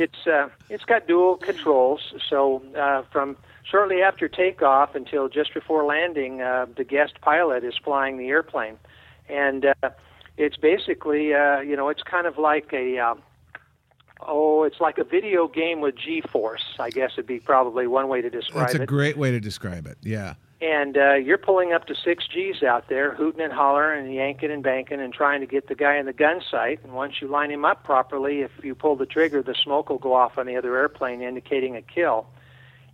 [0.00, 5.84] it's uh, it's got dual controls, so uh, from shortly after takeoff until just before
[5.86, 8.76] landing, uh, the guest pilot is flying the airplane,
[9.26, 9.90] and uh,
[10.36, 13.14] it's basically uh, you know it's kind of like a uh,
[14.20, 18.20] oh it's like a video game with G-force, I guess it'd be probably one way
[18.20, 18.72] to describe it.
[18.72, 19.96] That's a it great way to describe it.
[20.02, 20.34] Yeah.
[20.64, 24.50] And uh, you're pulling up to six G's out there, hooting and hollering and yanking
[24.50, 26.80] and banking and trying to get the guy in the gun sight.
[26.82, 29.98] And once you line him up properly, if you pull the trigger, the smoke will
[29.98, 32.26] go off on the other airplane, indicating a kill.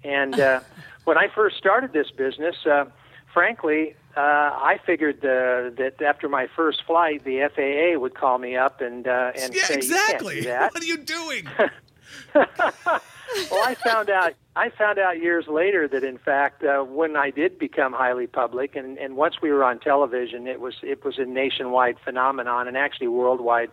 [0.02, 0.60] And uh,
[1.04, 2.86] when I first started this business, uh,
[3.32, 8.56] frankly, uh, I figured uh, that after my first flight, the FAA would call me
[8.56, 10.38] up and uh, and yeah, say, exactly.
[10.38, 11.46] "You can't do that." What are you doing?
[12.34, 14.34] well, I found out.
[14.60, 18.76] I found out years later that, in fact, uh, when I did become highly public,
[18.76, 22.76] and, and once we were on television, it was it was a nationwide phenomenon and
[22.76, 23.70] actually worldwide.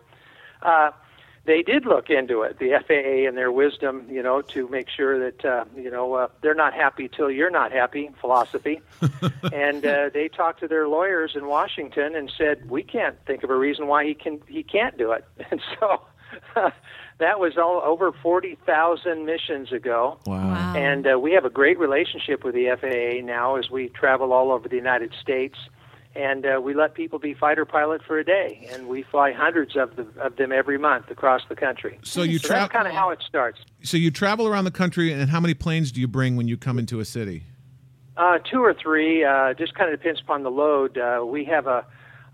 [0.62, 0.92] Uh,
[1.44, 5.18] they did look into it, the FAA and their wisdom, you know, to make sure
[5.18, 8.80] that uh, you know uh, they're not happy till you're not happy philosophy.
[9.52, 13.50] and uh, they talked to their lawyers in Washington and said, we can't think of
[13.50, 15.26] a reason why he can he can't do it.
[15.50, 16.00] And so.
[17.18, 20.18] that was all over 40,000 missions ago.
[20.26, 20.74] Wow.
[20.76, 24.52] And uh, we have a great relationship with the FAA now as we travel all
[24.52, 25.56] over the United States.
[26.14, 29.76] And uh, we let people be fighter pilot for a day, and we fly hundreds
[29.76, 31.98] of, the, of them every month across the country.
[32.02, 32.62] So you So travel.
[32.64, 33.60] that's kind of how it starts.
[33.82, 36.56] So you travel around the country, and how many planes do you bring when you
[36.56, 37.44] come into a city?
[38.16, 40.98] Uh, two or three, uh, just kind of depends upon the load.
[40.98, 41.84] Uh, we have a,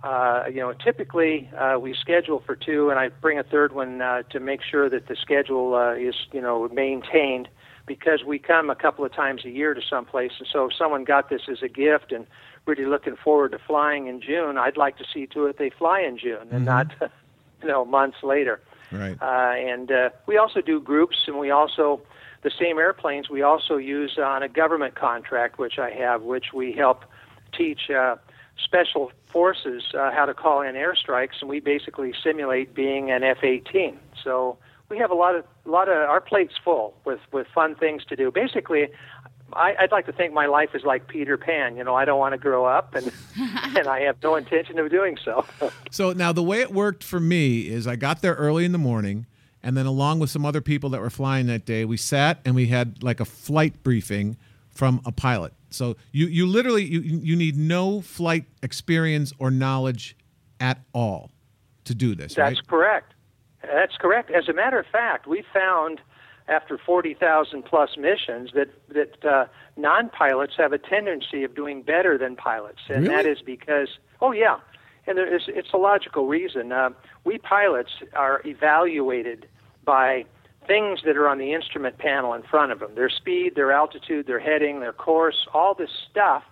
[0.04, 4.02] uh, you know, typically uh, we schedule for two, and I bring a third one
[4.02, 7.48] uh, to make sure that the schedule uh, is, you know, maintained
[7.86, 10.32] because we come a couple of times a year to some place.
[10.38, 12.26] And so if someone got this as a gift and
[12.66, 16.00] really looking forward to flying in June, I'd like to see to it they fly
[16.00, 16.92] in June and not,
[17.62, 18.60] you know, months later.
[18.92, 19.16] Right.
[19.22, 22.02] Uh, and uh, we also do groups, and we also
[22.42, 26.72] the same airplanes we also use on a government contract, which I have, which we
[26.72, 27.06] help
[27.56, 28.16] teach uh,
[28.62, 33.96] special forces uh, how to call in airstrikes, and we basically simulate being an F-18.
[34.22, 37.74] So we have a lot of a lot of our plates full with with fun
[37.74, 38.30] things to do.
[38.30, 38.88] Basically.
[39.52, 41.76] I, I'd like to think my life is like Peter Pan.
[41.76, 43.12] You know, I don't want to grow up, and
[43.76, 45.44] and I have no intention of doing so.
[45.90, 48.78] So now the way it worked for me is I got there early in the
[48.78, 49.26] morning,
[49.62, 52.56] and then along with some other people that were flying that day, we sat and
[52.56, 54.36] we had like a flight briefing
[54.70, 55.52] from a pilot.
[55.74, 60.16] So you you literally you you need no flight experience or knowledge
[60.60, 61.30] at all
[61.84, 62.66] to do this, That's right?
[62.66, 63.14] correct.
[63.62, 64.30] That's correct.
[64.30, 66.00] As a matter of fact, we found
[66.48, 72.36] after 40,000 plus missions that that uh, non-pilots have a tendency of doing better than
[72.36, 73.30] pilots, and that Really?
[73.30, 73.88] is because
[74.20, 74.58] oh yeah,
[75.06, 76.72] and there is, it's a logical reason.
[76.72, 76.90] Uh,
[77.24, 79.48] we pilots are evaluated
[79.84, 80.24] by
[80.66, 82.94] things that are on the instrument panel in front of them.
[82.94, 86.42] Their speed, their altitude, their heading, their course, all this stuff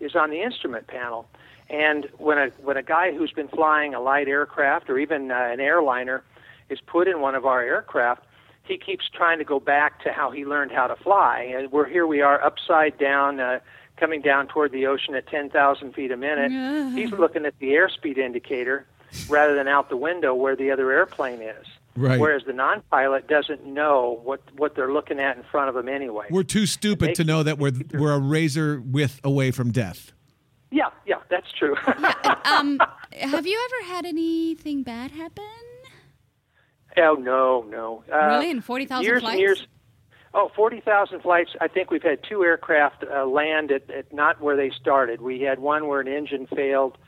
[0.00, 1.26] is on the instrument panel.
[1.70, 5.34] And when a when a guy who's been flying a light aircraft or even uh,
[5.34, 6.22] an airliner
[6.68, 8.22] is put in one of our aircraft,
[8.64, 11.50] he keeps trying to go back to how he learned how to fly.
[11.56, 13.60] And we're here we are upside down, uh,
[13.96, 16.50] coming down toward the ocean at 10,000 feet a minute.
[16.94, 18.86] He's looking at the airspeed indicator
[19.28, 21.66] rather than out the window where the other airplane is.
[21.96, 22.18] Right.
[22.18, 26.26] Whereas the non-pilot doesn't know what what they're looking at in front of them anyway.
[26.30, 30.12] We're too stupid They- to know that we're we're a razor width away from death.
[30.72, 31.76] yeah, yeah, that's true.
[32.46, 32.78] Um,
[33.12, 35.44] have you ever had anything bad happen?
[36.96, 38.04] Oh no, no.
[38.12, 38.50] Uh, Really?
[38.50, 39.32] In 40,000 years flights?
[39.32, 39.66] and years.
[40.34, 41.50] Oh, 40,000 flights.
[41.60, 45.20] I think we've had two aircraft uh, land at, at not where they started.
[45.20, 46.98] We had one where an engine failed,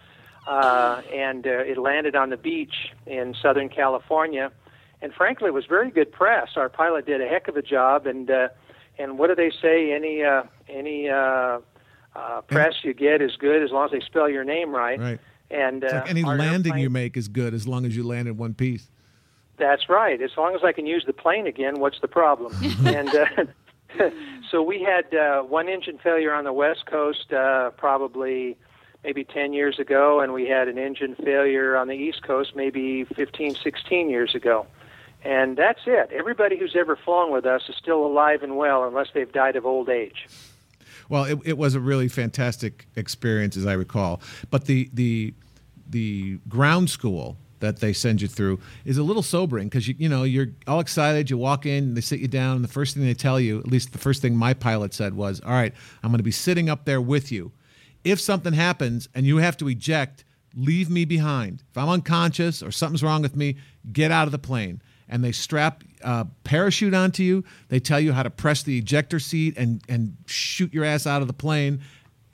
[0.46, 4.53] uh, and uh, it landed on the beach in Southern California.
[5.02, 6.50] And frankly, it was very good press.
[6.56, 8.06] Our pilot did a heck of a job.
[8.06, 8.48] And uh,
[8.98, 9.92] and what do they say?
[9.92, 11.61] Any uh, any uh,
[12.14, 14.98] uh, press you get is good as long as they spell your name right.
[14.98, 15.20] Right.
[15.50, 18.04] And It's uh, like any landing airplane- you make is good as long as you
[18.04, 18.90] land in one piece.
[19.59, 20.20] That's right.
[20.20, 22.52] As long as I can use the plane again, what's the problem?
[22.85, 23.26] and uh,
[24.50, 28.56] so we had uh, one engine failure on the West Coast, uh, probably
[29.04, 33.04] maybe 10 years ago, and we had an engine failure on the East Coast maybe
[33.04, 34.66] 15, 16 years ago.
[35.27, 36.12] And that's it.
[36.12, 39.67] Everybody who's ever flown with us is still alive and well, unless they've died of
[39.67, 40.29] old age.
[41.09, 44.21] Well, it, it was a really fantastic experience, as I recall.
[44.51, 45.35] But the the
[45.89, 50.09] the ground school that they send you through is a little sobering because you you
[50.09, 51.29] know you're all excited.
[51.29, 53.67] You walk in, they sit you down, and the first thing they tell you, at
[53.67, 56.71] least the first thing my pilot said was, "All right, I'm going to be sitting
[56.71, 57.51] up there with you.
[58.05, 60.23] If something happens and you have to eject,
[60.55, 61.65] leave me behind.
[61.69, 63.57] If I'm unconscious or something's wrong with me,
[63.93, 67.45] get out of the plane." And they strap a parachute onto you.
[67.69, 71.23] They tell you how to press the ejector seat and and shoot your ass out
[71.23, 71.81] of the plane.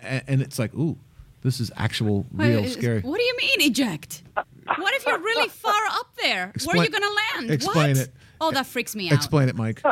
[0.01, 0.99] And, and it's like, ooh,
[1.43, 3.01] this is actual real Wait, is- scary.
[3.01, 4.23] What do you mean eject?
[4.35, 6.53] What if you're really far up there?
[6.65, 7.51] Where are you going to land?
[7.51, 8.07] explain what?
[8.07, 8.15] it.
[8.41, 9.15] Oh, that freaks me out.
[9.15, 9.83] Explain it, Mike.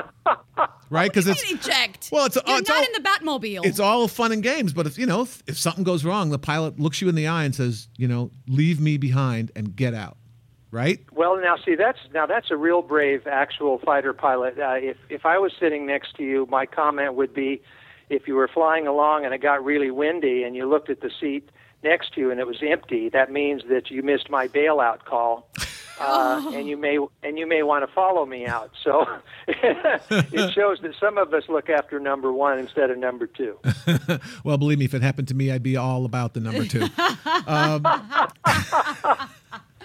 [0.90, 1.10] right?
[1.10, 2.08] Because it's do you mean eject.
[2.12, 3.64] well, it's, you're it's not all, in the Batmobile.
[3.64, 4.72] it's all fun and games.
[4.72, 7.28] But if you know, if, if something goes wrong, the pilot looks you in the
[7.28, 10.16] eye and says, you know, leave me behind and get out.
[10.72, 11.00] Right?
[11.12, 14.58] Well, now see that's now that's a real brave actual fighter pilot.
[14.58, 17.60] Uh, if if I was sitting next to you, my comment would be,
[18.08, 21.10] if you were flying along and it got really windy and you looked at the
[21.20, 21.50] seat
[21.82, 25.48] next to you and it was empty, that means that you missed my bailout call.
[26.02, 28.70] Uh, and you may and you may want to follow me out.
[28.82, 29.06] So
[29.46, 33.58] it shows that some of us look after number one instead of number two.
[34.42, 36.86] Well, believe me, if it happened to me, I'd be all about the number two.
[37.46, 37.86] um,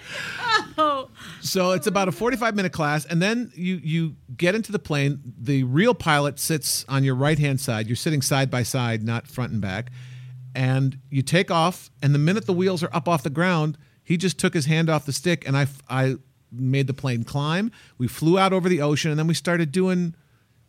[0.77, 1.09] Oh.
[1.41, 5.21] so it's about a 45 minute class, and then you you get into the plane.
[5.37, 7.87] The real pilot sits on your right hand side.
[7.87, 9.91] You're sitting side by side, not front and back.
[10.53, 14.17] And you take off, and the minute the wheels are up off the ground, he
[14.17, 16.15] just took his hand off the stick, and I I
[16.51, 17.71] made the plane climb.
[17.97, 20.13] We flew out over the ocean, and then we started doing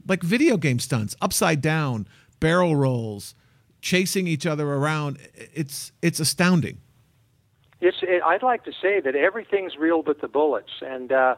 [0.07, 2.07] like video game stunts, upside down,
[2.39, 3.35] barrel rolls,
[3.81, 5.19] chasing each other around.
[5.35, 6.79] It's it's astounding.
[7.81, 7.99] It's.
[8.03, 11.37] It, I'd like to say that everything's real but the bullets, and uh,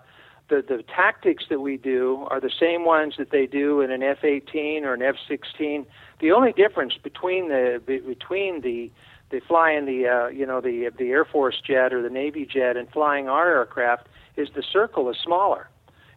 [0.48, 4.02] the the tactics that we do are the same ones that they do in an
[4.02, 5.84] F-18 or an F-16.
[6.20, 8.90] The only difference between the between the
[9.30, 12.76] the flying the uh, you know the the Air Force jet or the Navy jet
[12.76, 15.68] and flying our aircraft is the circle is smaller,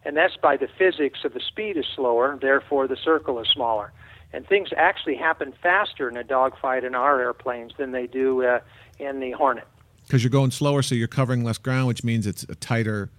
[0.04, 2.38] and that's by the physics of the speed is slower.
[2.40, 3.92] Therefore, the circle is smaller.
[4.34, 8.60] And things actually happen faster in a dogfight in our airplanes than they do uh,
[8.98, 9.68] in the Hornet.
[10.06, 13.10] Because you're going slower, so you're covering less ground, which means it's a tighter,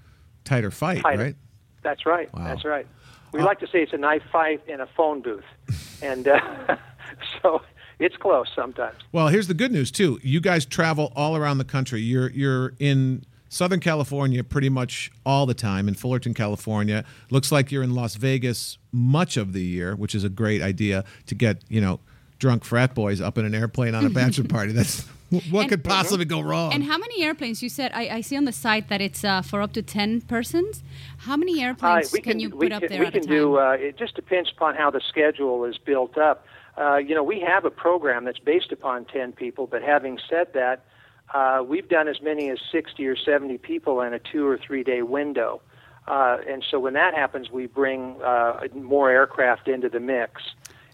[0.43, 1.23] tighter fight, Tighter.
[1.23, 1.35] right?
[1.81, 2.33] That's right.
[2.33, 2.43] Wow.
[2.45, 2.87] That's right.
[3.31, 5.43] We like to say it's a knife fight in a phone booth,
[6.03, 6.75] and uh,
[7.41, 7.61] so
[7.99, 8.95] it's close sometimes.
[9.11, 10.19] Well, here's the good news too.
[10.21, 12.01] You guys travel all around the country.
[12.01, 15.87] You're you're in Southern California pretty much all the time.
[15.87, 20.23] In Fullerton, California, looks like you're in Las Vegas much of the year, which is
[20.23, 21.99] a great idea to get you know
[22.39, 24.73] drunk frat boys up in an airplane on a bachelor party.
[24.73, 25.07] That's
[25.51, 26.73] what And- could possibly go wrong.
[26.73, 27.61] And how many airplanes?
[27.63, 30.21] You said I, I see on the site that it's uh, for up to ten
[30.21, 30.83] persons.
[31.17, 33.29] How many airplanes we can, you we put up there we at a time?
[33.29, 33.57] do.
[33.59, 36.45] Uh, it just depends upon how the schedule is built up.
[36.77, 39.67] Uh, you know, we have a program that's based upon ten people.
[39.67, 40.85] But having said that,
[41.33, 44.83] uh, we've done as many as sixty or seventy people in a two or three
[44.83, 45.61] day window.
[46.07, 50.41] Uh, and so when that happens, we bring uh, more aircraft into the mix.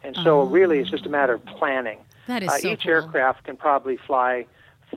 [0.04, 1.98] And so really, it's just a matter of planning.
[2.30, 2.92] That is uh, so each cool.
[2.94, 4.46] aircraft can probably fly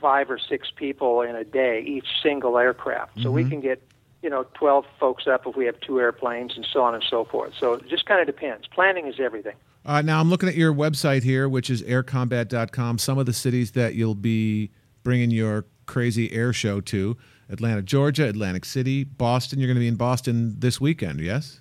[0.00, 3.16] five or six people in a day, each single aircraft.
[3.16, 3.32] So Mm-hmm.
[3.32, 3.82] we can get,
[4.22, 7.24] you know, 12 folks up if we have two airplanes and so on and so
[7.24, 7.52] forth.
[7.58, 8.66] So it just kind of depends.
[8.68, 9.56] Planning is everything.
[9.84, 12.98] Uh, now I'm looking at your website here, which is aircombat.com.
[12.98, 14.70] Some of the cities that you'll be
[15.02, 17.16] bringing your crazy air show to:
[17.50, 19.58] Atlanta, Georgia, Atlantic City, Boston.
[19.58, 21.60] You're going to be in Boston this weekend, yes?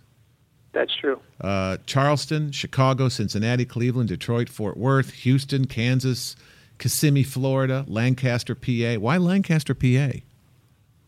[0.74, 1.20] That's true.
[1.42, 6.36] Uh, Charleston, Chicago, Cincinnati, Cleveland, Detroit, Fort Worth, Houston, Kansas,
[6.80, 8.96] Kissimmee, Florida, Lancaster, PA.
[9.00, 10.20] Why Lancaster, PA?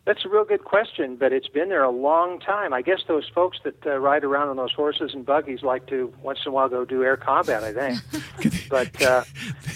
[0.05, 2.74] That's a real good question, but it's been there a long time.
[2.74, 6.14] I guess those folks that uh, ride around on those horses and buggies like to
[6.22, 7.64] once in a while go do air combat.
[7.64, 8.70] I think.
[8.70, 9.24] but uh,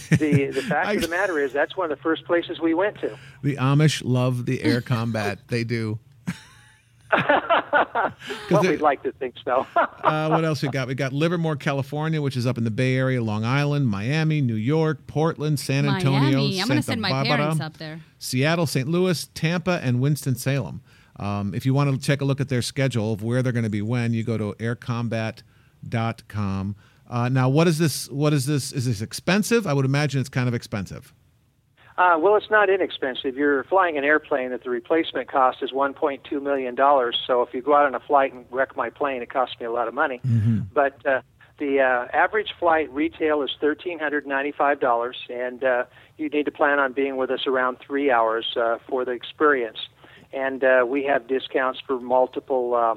[0.09, 2.73] the the fact I- of the matter is, that's one of the first places we
[2.73, 3.17] went to.
[3.41, 5.39] The Amish love the air combat.
[5.47, 5.97] they do.
[8.49, 9.65] Well, there- we'd like to think so.
[9.75, 10.87] uh, what else we got?
[10.87, 14.55] We got Livermore, California, which is up in the Bay Area, Long Island, Miami, New
[14.55, 16.61] York, Portland, San Antonio, Miami.
[16.61, 18.01] I'm going Santa to send my Barbara, parents up there.
[18.19, 18.87] Seattle, St.
[18.87, 20.81] Louis, Tampa, and Winston Salem.
[21.17, 23.63] Um, if you want to take a look at their schedule of where they're going
[23.63, 26.75] to be when, you go to aircombat.com.
[27.09, 28.09] Uh, now, what is this?
[28.09, 28.71] What is this?
[28.73, 29.65] Is this expensive?
[29.65, 31.13] I would imagine it's kind of expensive.
[31.97, 33.35] Uh, well, it's not inexpensive.
[33.35, 36.75] You're flying an airplane that the replacement cost is $1.2 million.
[37.25, 39.65] So if you go out on a flight and wreck my plane, it costs me
[39.65, 40.19] a lot of money.
[40.73, 41.21] But uh,
[41.57, 45.85] the uh, average flight retail is $1,395, and uh,
[46.17, 49.79] you need to plan on being with us around three hours uh, for the experience.
[50.31, 52.75] And uh, we have discounts for multiple.
[52.75, 52.95] Uh,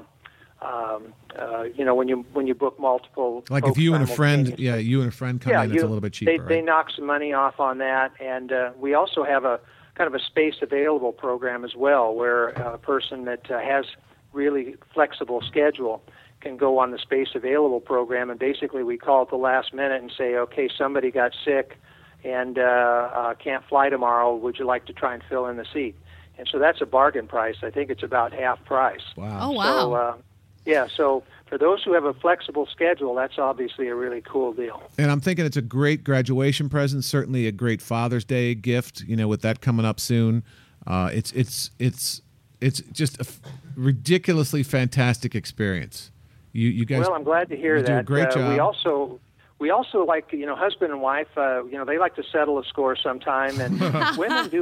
[0.61, 4.07] um, uh, you know, when you when you book multiple, Like if you and a
[4.07, 6.43] friend, yeah, you and a friend come yeah, in, you, it's a little bit cheaper.
[6.47, 9.59] They, they knock some money off on that, and uh, we also have a
[9.95, 13.85] kind of a space available program as well, where a person that uh, has
[14.33, 16.03] really flexible schedule
[16.41, 20.01] can go on the space available program, and basically we call at the last minute
[20.01, 21.77] and say, okay, somebody got sick
[22.23, 24.35] and uh, uh, can't fly tomorrow.
[24.35, 25.95] Would you like to try and fill in the seat?
[26.37, 27.57] And so that's a bargain price.
[27.63, 29.01] I think it's about half price.
[29.15, 29.39] wow.
[29.41, 29.79] Oh, wow.
[29.79, 30.17] So, uh,
[30.65, 34.81] yeah, so for those who have a flexible schedule, that's obviously a really cool deal.
[34.97, 39.01] And I'm thinking it's a great graduation present, certainly a great Father's Day gift.
[39.01, 40.43] You know, with that coming up soon,
[40.87, 42.21] uh, it's it's it's
[42.61, 43.39] it's just a f-
[43.75, 46.11] ridiculously fantastic experience.
[46.53, 47.99] You you guys, Well, I'm glad to hear that.
[47.99, 48.53] a great uh, job.
[48.53, 49.19] We also
[49.59, 51.27] we also like you know husband and wife.
[51.35, 53.79] Uh, you know they like to settle a score sometime, and
[54.17, 54.61] women do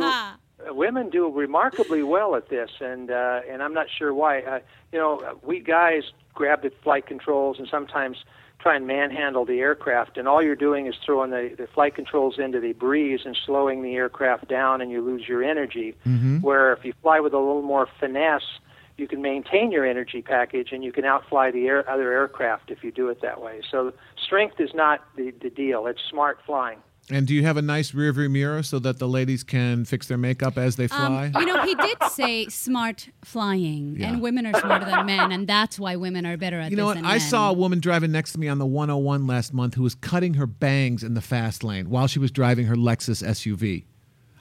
[0.68, 2.70] women do remarkably well at this.
[2.80, 4.42] And uh, and I'm not sure why.
[4.42, 4.60] Uh,
[4.92, 6.04] you know we guys
[6.34, 8.18] grab the flight controls and sometimes
[8.60, 12.38] try and manhandle the aircraft, and all you're doing is throwing the, the flight controls
[12.38, 15.96] into the breeze and slowing the aircraft down, and you lose your energy.
[16.06, 16.42] Mm-hmm.
[16.42, 18.60] Where if you fly with a little more finesse,
[18.98, 22.84] you can maintain your energy package and you can outfly the air, other aircraft if
[22.84, 23.62] you do it that way.
[23.72, 25.88] So strength is not the, the deal.
[25.88, 26.80] It's smart flying.
[27.12, 30.08] And do you have a nice rear view mirror so that the ladies can fix
[30.08, 31.32] their makeup as they fly?
[31.34, 34.10] Um, you know, he did say smart flying, Yeah.
[34.10, 36.86] and women are smarter than men, and that's why women are better at You know
[36.86, 36.98] what?
[36.98, 37.20] I men.
[37.20, 40.36] saw a woman driving next to me on the 101 last month who was cutting
[40.36, 43.86] her bangs in the fast lane while she was driving her Lexus SUV.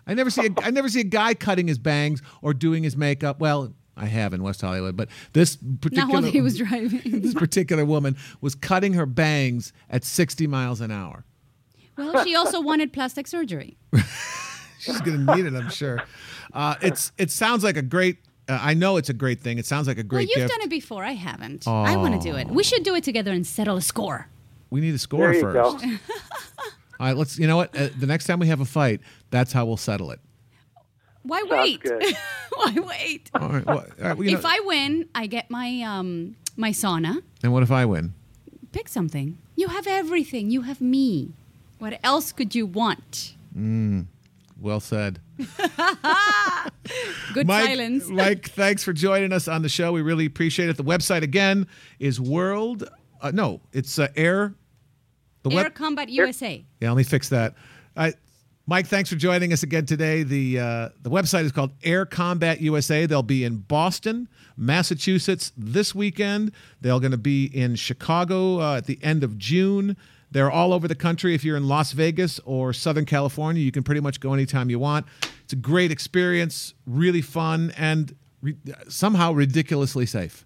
[0.07, 2.97] I never see a, I never see a guy cutting his bangs or doing his
[2.97, 3.41] makeup.
[3.41, 7.03] Well, I have in West Hollywood, but this particular Not he was driving.
[7.21, 11.25] this particular woman was cutting her bangs at 60 miles an hour.
[11.99, 13.77] Well, she also wanted plastic surgery.
[14.79, 16.03] She's going to need it, I'm sure.
[16.53, 18.19] Uh, it's it sounds like a great.
[18.49, 19.59] Uh, I know it's a great thing.
[19.59, 20.21] It sounds like a great.
[20.29, 20.51] Well, you've gift.
[20.53, 21.05] done it before.
[21.05, 21.67] I haven't.
[21.69, 22.47] I want to do it.
[22.49, 24.29] We should do it together and settle a score.
[24.71, 25.55] We need a score There you first.
[25.83, 25.89] go.
[27.01, 27.39] All right, let's.
[27.39, 27.77] You know what?
[27.77, 30.21] Uh, the next time we have a fight, that's how we'll settle it.
[31.25, 31.81] Why Sounds wait?
[31.83, 32.03] good.
[32.55, 33.31] Why wait?
[33.35, 33.67] All right.
[33.67, 37.23] Well, all right well, you if know- I win, I get my um my sauna.
[37.43, 38.15] and what if I win?
[38.73, 39.39] Pick something.
[39.57, 40.51] You have everything.
[40.51, 41.33] You have me.
[41.79, 43.35] What else could you want?
[44.61, 45.21] Well said.
[47.33, 48.09] Good Mike, silence.
[48.09, 49.93] Mike, thanks for joining us on the show.
[49.93, 50.77] We really appreciate it.
[50.77, 51.69] The website again
[52.01, 52.89] is World.
[53.21, 54.55] Uh, no, it's uh, Air.
[55.43, 55.75] The Air web.
[55.75, 56.65] Combat USA.
[56.81, 57.55] Yeah, let me fix that.
[57.97, 58.15] Right.
[58.67, 60.25] Mike, thanks for joining us again today.
[60.25, 63.07] The uh, the website is called Air Combat USA.
[63.07, 66.53] They'll be in Boston, Massachusetts this weekend.
[66.81, 69.97] They're going to be in Chicago uh, at the end of June.
[70.31, 71.35] They're all over the country.
[71.35, 74.79] If you're in Las Vegas or Southern California, you can pretty much go anytime you
[74.79, 75.07] want.
[75.45, 78.57] It's a great experience, really fun, and re-
[78.89, 80.45] somehow ridiculously safe.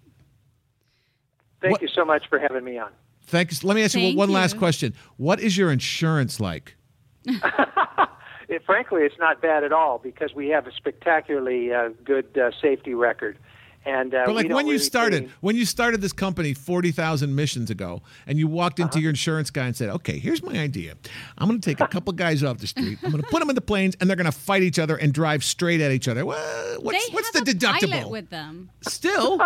[1.61, 2.91] Thank What- you so much for having me on.
[3.25, 3.63] Thanks.
[3.63, 4.93] Let me ask you Thank one last question.
[5.17, 6.75] What is your insurance like?
[8.49, 12.51] It, frankly, it's not bad at all because we have a spectacularly uh, good uh,
[12.61, 13.37] safety record.
[13.85, 16.91] And uh, But like don't when you started, pay- when you started this company forty
[16.91, 20.57] thousand missions ago, and you walked into your insurance guy and said, "Okay, here's my
[20.57, 20.95] idea.
[21.37, 22.97] I'm going to take a couple guys off the street.
[23.03, 24.95] I'm going to put them in the planes, and they're going to fight each other
[24.95, 26.25] and drive straight at each other.
[26.25, 27.91] Well, what's they what's the have a deductible?
[27.91, 28.69] pilot with them.
[28.87, 29.41] Still,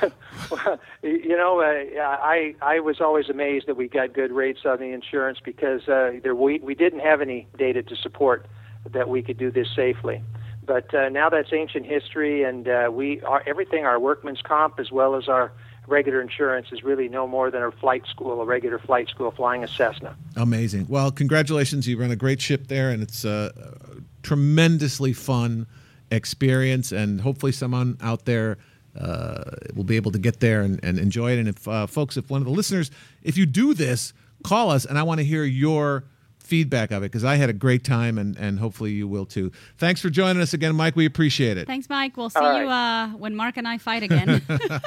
[1.02, 4.92] you know, uh, I I was always amazed that we got good rates on the
[4.92, 8.46] insurance because uh, there we we didn't have any data to support
[8.90, 10.22] that we could do this safely.
[10.68, 14.92] But uh, now that's ancient history, and uh, we are everything our workman's comp as
[14.92, 15.50] well as our
[15.86, 19.64] regular insurance is really no more than a flight school, a regular flight school flying
[19.64, 20.14] a Cessna.
[20.36, 20.84] amazing.
[20.86, 21.88] Well, congratulations.
[21.88, 23.50] You run a great ship there, and it's a
[24.22, 25.66] tremendously fun
[26.10, 26.92] experience.
[26.92, 28.58] And hopefully, someone out there
[28.94, 29.44] uh,
[29.74, 31.38] will be able to get there and, and enjoy it.
[31.38, 32.90] And if uh, folks, if one of the listeners,
[33.22, 34.12] if you do this,
[34.44, 36.04] call us, and I want to hear your
[36.48, 39.52] feedback of it because I had a great time and, and hopefully you will too.
[39.76, 40.96] Thanks for joining us again, Mike.
[40.96, 41.66] We appreciate it.
[41.66, 42.16] Thanks, Mike.
[42.16, 44.42] We'll see All you uh, when Mark and I fight again.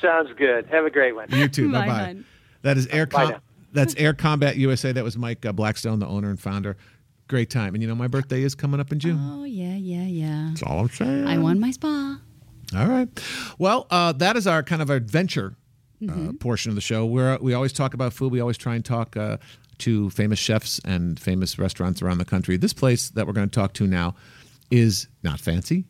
[0.00, 0.66] Sounds good.
[0.66, 1.28] Have a great one.
[1.30, 1.70] You too.
[1.72, 2.16] Bye, Bye bye.
[2.62, 3.40] That is Air Com- now.
[3.72, 4.92] That's Air Combat USA.
[4.92, 6.76] That was Mike uh, Blackstone, the owner and founder.
[7.28, 7.74] Great time.
[7.74, 9.18] And you know, my birthday is coming up in June.
[9.22, 10.48] oh yeah, yeah, yeah.
[10.50, 11.26] That's all I'm saying.
[11.26, 12.20] I won my spa.
[12.76, 13.08] All right.
[13.58, 15.56] Well, uh, that is our kind of adventure
[16.08, 17.04] uh, portion of the show.
[17.04, 18.32] Where we always talk about food.
[18.32, 19.38] We always try and talk uh,
[19.78, 22.56] to famous chefs and famous restaurants around the country.
[22.56, 24.14] This place that we're going to talk to now
[24.70, 25.84] is not fancy.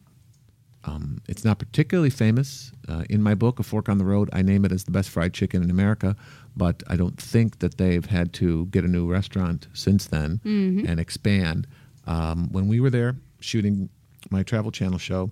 [0.85, 2.73] Um, it's not particularly famous.
[2.89, 5.11] Uh, in my book, A Fork on the Road, I name it as the best
[5.11, 6.17] fried chicken in America,
[6.57, 10.41] but I don't think that they've had to get a new restaurant since then
[10.89, 11.69] and expand.
[12.07, 13.89] Um, when we were there shooting
[14.31, 15.31] my Travel Channel show,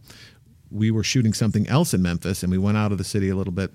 [0.70, 3.34] we were shooting something else in Memphis, and we went out of the city a
[3.34, 3.72] little bit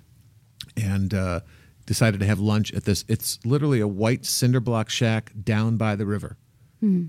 [0.78, 1.39] and uh,
[1.86, 3.05] decided to have lunch at this.
[3.07, 6.38] It's literally a white cinder block shack down by the river.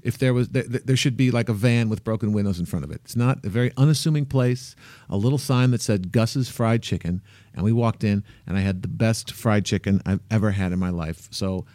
[0.02, 2.82] If there was, there, there should be like a van with broken windows in front
[2.86, 3.02] of it.
[3.04, 4.74] It's not a very unassuming place.
[5.10, 7.20] A little sign that said Gus's Fried Chicken,
[7.54, 10.78] and we walked in, and I had the best fried chicken I've ever had in
[10.78, 11.28] my life.
[11.30, 11.66] So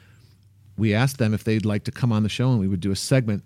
[0.78, 2.90] we asked them if they'd like to come on the show, and we would do
[2.92, 3.44] a segment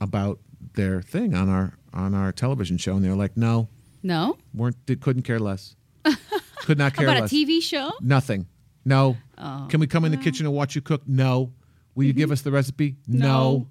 [0.00, 0.38] about
[0.76, 3.68] their thing on our on our television show, and they were like, "No,
[4.02, 4.38] No?
[4.54, 5.76] weren't they couldn't care less,
[6.64, 7.92] could not care About less." a TV show?
[8.00, 8.46] Nothing.
[8.84, 9.16] No.
[9.38, 9.66] Oh.
[9.68, 11.02] Can we come in the kitchen and watch you cook?
[11.06, 11.52] No.
[11.94, 12.32] Will you give mm-hmm.
[12.32, 12.96] us the recipe?
[13.06, 13.68] No.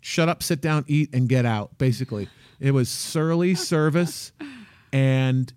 [0.00, 1.78] Shut up, sit down, eat, and get out.
[1.78, 2.28] Basically,
[2.60, 4.32] it was surly service,
[4.92, 5.52] and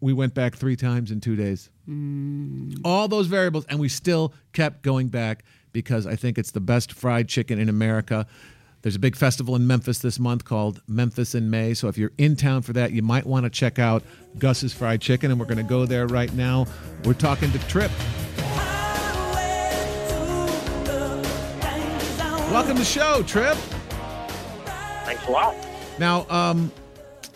[0.00, 1.70] we went back three times in two days.
[1.88, 2.80] Mm.
[2.84, 6.92] All those variables, and we still kept going back because I think it's the best
[6.92, 8.26] fried chicken in America.
[8.82, 11.72] There's a big festival in Memphis this month called Memphis in May.
[11.72, 14.02] So if you're in town for that, you might want to check out
[14.38, 16.66] Gus's Fried Chicken, and we're going to go there right now.
[17.04, 17.92] We're talking to Trip.
[22.50, 23.56] Welcome to the show, Trip.
[25.04, 25.54] Thanks a lot.
[26.00, 26.72] Now, um,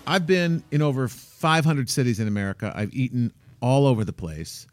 [0.04, 2.72] I've been in over 500 cities in America.
[2.74, 4.66] I've eaten all over the place.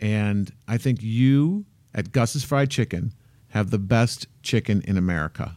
[0.00, 3.12] And I think you at Gus's Fried Chicken
[3.50, 5.56] have the best chicken in America.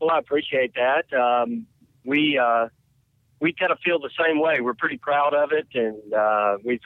[0.00, 1.12] Well, I appreciate that.
[1.12, 1.66] Um,
[2.04, 2.68] we uh,
[3.40, 4.60] we kind of feel the same way.
[4.60, 6.80] We're pretty proud of it, and uh, we've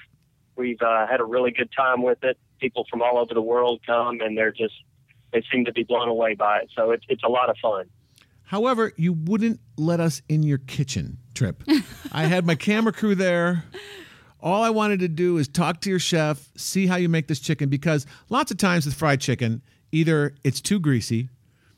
[0.56, 2.38] we've uh, had a really good time with it.
[2.60, 4.74] People from all over the world come, and they're just
[5.32, 6.70] they seem to be blown away by it.
[6.74, 7.86] So it's it's a lot of fun.
[8.42, 11.62] However, you wouldn't let us in your kitchen, Trip.
[12.12, 13.64] I had my camera crew there.
[14.40, 17.40] All I wanted to do is talk to your chef, see how you make this
[17.40, 21.30] chicken, because lots of times with fried chicken, either it's too greasy,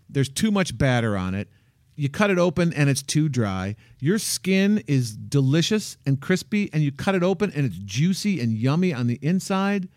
[0.09, 1.49] there's too much batter on it,
[1.97, 3.75] you cut it open and it's too dry.
[4.01, 8.53] Your skin is delicious and crispy, and you cut it open and it's juicy and
[8.53, 9.89] yummy on the inside.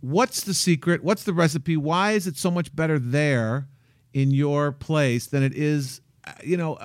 [0.00, 1.02] What's the secret?
[1.02, 1.76] What's the recipe?
[1.76, 3.68] Why is it so much better there
[4.12, 6.78] in your place than it is, uh, you know,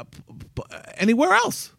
[0.96, 1.74] anywhere else?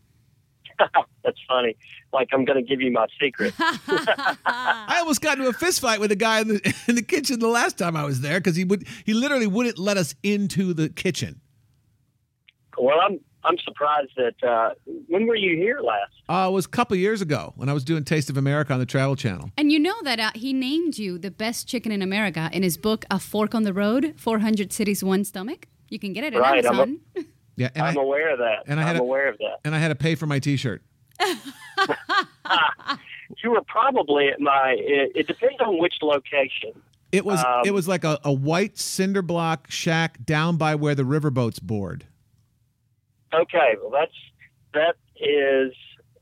[1.24, 1.76] That's funny.
[2.14, 3.52] Like I'm going to give you my secret.
[3.58, 7.40] I almost got into a fist fight with a guy in the, in the kitchen
[7.40, 10.72] the last time I was there because he would he literally wouldn't let us into
[10.72, 11.40] the kitchen.
[12.78, 14.42] well, I'm I'm surprised that.
[14.42, 14.70] Uh,
[15.08, 16.12] when were you here last?
[16.30, 18.78] Uh, it was a couple years ago when I was doing Taste of America on
[18.78, 19.50] the Travel Channel.
[19.58, 22.78] And you know that uh, he named you the best chicken in America in his
[22.78, 25.66] book, A Fork on the Road 400 Cities, One Stomach.
[25.90, 26.78] You can get it at Right, I'm
[27.16, 27.20] a-
[27.56, 28.60] Yeah, and I'm I, aware of that.
[28.66, 29.60] and I had I'm a- aware of that.
[29.62, 30.82] and I had to pay for my T-shirt.
[33.42, 34.76] You were probably at my.
[34.78, 36.72] It, it depends on which location.
[37.10, 40.94] It was Um, it was like a, a white cinder block shack down by where
[40.94, 42.04] the riverboats board.
[43.32, 44.12] Okay, well that's
[44.72, 45.72] that is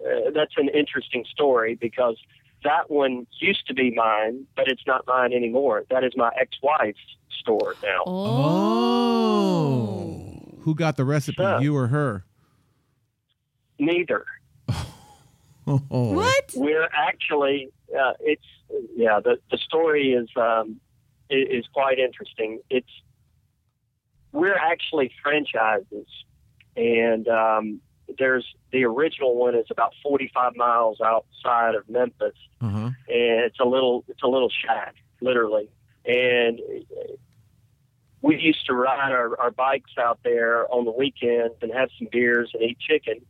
[0.00, 2.16] uh, that's an interesting story because
[2.64, 5.84] that one used to be mine, but it's not mine anymore.
[5.90, 6.98] That is my ex-wife's
[7.40, 8.02] store now.
[8.06, 9.22] Oh.
[10.60, 11.36] Who got the recipe?
[11.42, 12.24] So- You or her?
[13.78, 14.24] Neither.
[15.66, 15.80] Oh.
[15.90, 16.52] What?
[16.56, 18.42] We're actually uh, it's
[18.96, 20.80] yeah the the story is um,
[21.30, 22.60] is quite interesting.
[22.68, 22.88] It's
[24.32, 26.06] we're actually franchises,
[26.76, 27.80] and um,
[28.18, 32.78] there's the original one is about 45 miles outside of Memphis, Uh-huh.
[32.86, 35.68] and it's a little it's a little shack literally
[36.04, 36.60] and
[38.22, 42.08] we used to ride our, our bikes out there on the weekends and have some
[42.10, 43.20] beers and eat chicken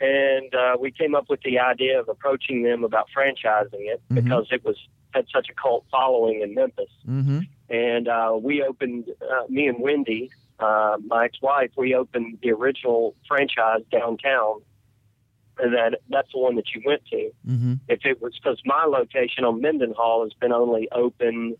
[0.00, 4.14] and uh, we came up with the idea of approaching them about franchising it Mhm.
[4.24, 4.76] because it was
[5.14, 7.40] had such a cult following in Memphis Mm-hmm.
[7.68, 10.30] and uh, we opened uh, me and Wendy,
[10.60, 14.60] uh, my ex-wife, we opened the original franchise downtown,
[15.58, 17.30] and that that's the one that you went to.
[17.46, 17.74] Mm-hmm.
[17.88, 21.56] If it was because my location on Mendenhall has been only open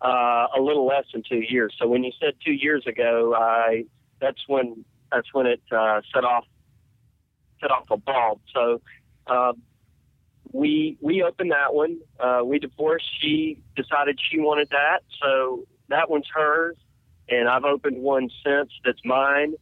[0.00, 1.74] uh, a little less than two years.
[1.78, 3.84] So when you said two years ago, I
[4.20, 6.44] that's when that's when it uh, set off
[7.62, 8.40] set off a bulb.
[8.52, 8.82] So
[9.26, 9.62] um,
[10.52, 11.98] we we opened that one.
[12.20, 13.06] Uh, we divorced.
[13.20, 16.76] She decided she wanted that, so that one's hers.
[17.28, 19.54] And I've opened one since that's mine.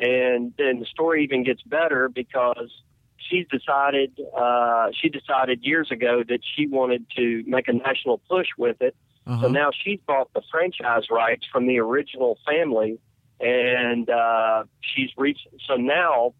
[0.00, 2.70] And then the story even gets better because
[3.16, 8.48] she's decided uh, she decided years ago that she wanted to make a national push
[8.58, 8.96] with it.
[9.26, 9.42] Uh-huh.
[9.42, 12.98] So now she's bought the franchise rights from the original family,
[13.40, 15.46] and uh, she's reached.
[15.66, 16.34] So now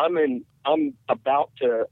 [0.00, 0.44] I'm in.
[0.64, 1.86] I'm about to.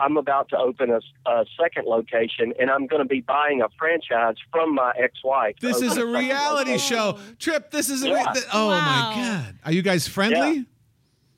[0.00, 1.00] I'm about to open a,
[1.30, 5.56] a second location, and I'm going to be buying a franchise from my ex-wife.
[5.60, 6.96] This is open a reality location.
[6.96, 7.18] show.
[7.38, 8.08] Trip, this is a.
[8.08, 8.32] Yeah.
[8.32, 8.80] th- oh Wow.
[9.10, 9.54] my God.
[9.66, 10.66] Are you guys friendly?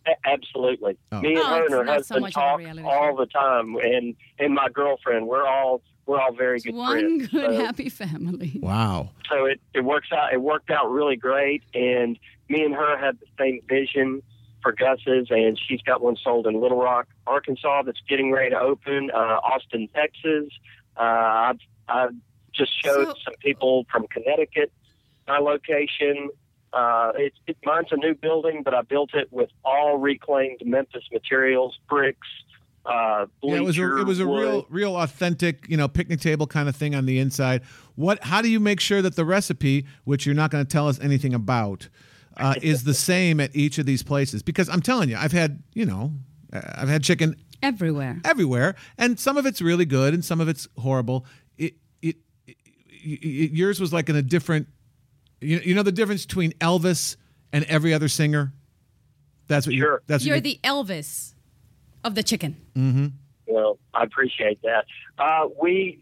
[0.07, 0.97] A- Absolutely.
[1.13, 1.21] Oh.
[1.21, 3.11] Me and Oh, her it's and her not so husband much of a talk all
[3.11, 3.17] show.
[3.19, 5.27] the time, and and my girlfriend.
[5.27, 7.29] We're all we're all very It's good one friends.
[7.29, 8.61] good So- happy family.
[8.63, 9.11] Wow.
[9.29, 13.19] so it, it works out it worked out really great and me and her had
[13.21, 14.23] the same vision
[14.65, 18.59] for Gus's and she's got one sold in Little Rock, Arkansas that's getting ready to
[18.59, 20.49] open, uh, Austin, Texas.
[20.97, 21.59] Uh, I've,
[21.89, 22.15] I've
[22.53, 24.73] just showed So- some people from Connecticut
[25.29, 26.31] my location.
[26.73, 31.05] Uh, it, it, mine's a new building, but I built it with all reclaimed Memphis
[31.13, 32.27] materials, bricks,
[32.85, 34.41] uh, Yeah, it was a, it was a wood.
[34.43, 37.63] real real authentic, you know, picnic table kind of thing on the inside.
[37.95, 40.89] What how do you make sure that the recipe, which you're not going to tell
[40.89, 41.89] us anything about,
[42.37, 44.43] uh, is the same at each of these places?
[44.43, 46.13] Because I'm telling you, I've had, you know,
[46.53, 48.21] uh, I've had chicken Everywhere.
[48.25, 51.25] everywhere, and some of it's really good, and some of it's horrible.
[51.57, 52.17] It it,
[52.47, 52.57] it,
[53.03, 54.69] it yours was like in a different.
[55.41, 57.17] You, you know the difference between Elvis
[57.53, 58.53] and every other singer.
[59.47, 59.83] That's what Sure.
[59.87, 60.03] you're.
[60.07, 61.35] That's what You're the Elvis
[62.03, 62.57] of the chicken.
[62.75, 63.07] Mm-hmm.
[63.47, 64.85] Well, I appreciate that.
[65.19, 66.01] Uh, we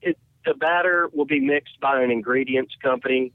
[0.00, 3.32] it, the batter will be mixed by an ingredients company.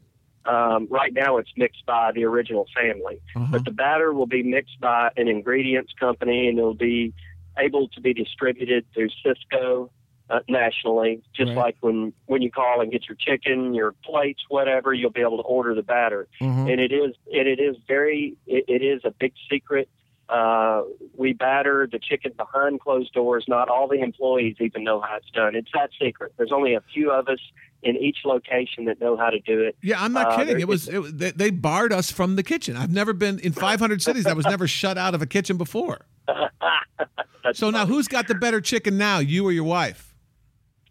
[0.47, 3.47] Um, right now, it's mixed by the original family, Uh-huh.
[3.51, 7.13] but the batter will be mixed by an ingredients company, and it'll be
[7.57, 9.89] able to be distributed through Sysco
[10.29, 11.21] uh, nationally.
[11.33, 11.57] Just Right.
[11.57, 15.37] like when when you call and get your chicken, your plates, whatever, you'll be able
[15.37, 16.69] to order the batter Mhm.
[16.69, 19.89] and it is and it is very it, it is a big secret.
[20.30, 20.84] Uh,
[21.15, 23.45] we batter the chicken behind closed doors.
[23.47, 25.55] Not all the employees even know how it's done.
[25.55, 26.34] It's that secret.
[26.38, 27.39] There's only a few of us
[27.84, 29.78] in each location that know how to do it.
[29.82, 30.59] Yeah, I'm not Uh, kidding.
[30.59, 32.75] It was, it they, they barred us from the kitchen.
[32.75, 34.25] I've never been in 500 cities.
[34.25, 36.05] I was never shut out of a kitchen before.
[37.53, 40.13] So now, who's got the better chicken now, you or your wife?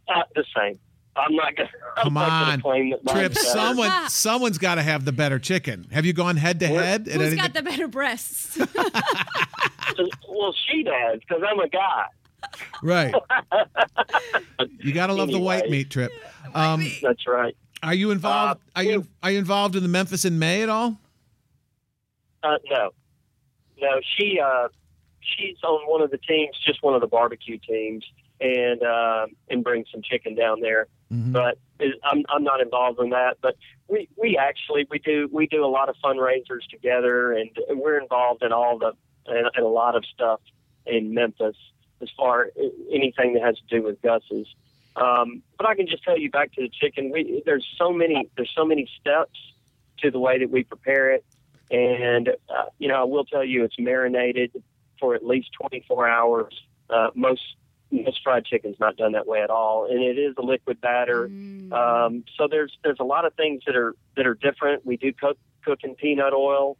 [0.08, 0.78] uh, the same?
[1.16, 1.68] I'm not gonna.
[1.96, 3.32] I'm Come not gonna on, claim that Trip.
[3.34, 3.46] better.
[3.46, 5.86] Someone, someone's got to have the better chicken.
[5.92, 7.08] Have you gone head to head?
[7.08, 7.38] at Who's anything?
[7.38, 8.58] got the better breasts?
[10.28, 12.04] Well, she does because I'm a guy.
[12.82, 13.14] right.
[14.80, 16.12] You got to love the white meat, Trip.
[16.54, 17.56] Um, That's right.
[17.82, 18.60] are you involved?
[18.74, 20.98] Uh, are you are you involved in the Memphis in May at all?
[22.42, 22.90] Uh, no,
[23.80, 24.00] no.
[24.16, 24.68] She uh,
[25.20, 28.04] she's on one of the teams, just one of the barbecue teams,
[28.40, 30.86] and uh, and brings some chicken down there.
[31.12, 31.32] Mhm.
[31.32, 31.58] But
[32.04, 33.38] I'm I'm not involved in that.
[33.40, 33.56] But
[33.88, 38.42] we we actually we do we do a lot of fundraisers together, and we're involved
[38.42, 38.92] in all the
[39.28, 40.40] in a lot of stuff
[40.86, 41.56] in Memphis
[42.00, 42.50] as far
[42.92, 44.46] anything that has to do with Gus's.
[44.96, 47.10] Um, but I can just tell you back to the chicken.
[47.10, 49.38] We there's so many there's so many steps
[49.98, 51.24] to the way that we prepare it,
[51.70, 54.52] and uh, you know I will tell you it's marinated
[54.98, 56.54] for at least 24 hours.
[56.88, 57.42] Uh, most
[57.90, 61.26] most fried chicken's not done that way at all, and it is a liquid batter.
[61.26, 64.84] Um, so there's there's a lot of things that are that are different.
[64.84, 66.76] We do cook cook in peanut oil,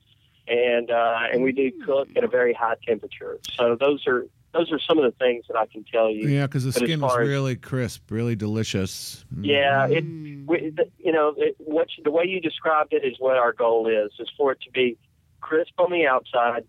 [0.49, 3.39] and uh, and we do cook at a very high temperature.
[3.57, 6.29] So those are those are some of the things that I can tell you.
[6.29, 9.25] Yeah, because the But skin was far as- really crisp, really delicious.
[9.35, 9.45] Mm.
[9.47, 10.03] Yeah, it,
[10.47, 13.53] we, the- you know, it, what you- the way you described it is what our
[13.53, 14.97] goal is: is for it to be
[15.41, 16.65] crisp on the outside,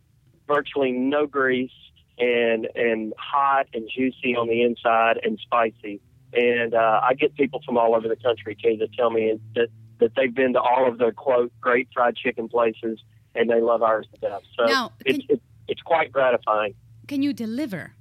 [0.48, 1.72] virtually no grease,
[2.18, 5.99] and and hot and juicy on the inside, and spicy.
[6.34, 9.70] And uh, I get people from all over the country too that tell me that
[9.99, 12.99] that they've been to all of the quote great fried chicken places,
[13.36, 14.41] and they love ours to death.
[14.57, 16.74] So Now, it's can- it, it's quite gratifying.
[17.07, 17.93] Can you deliver?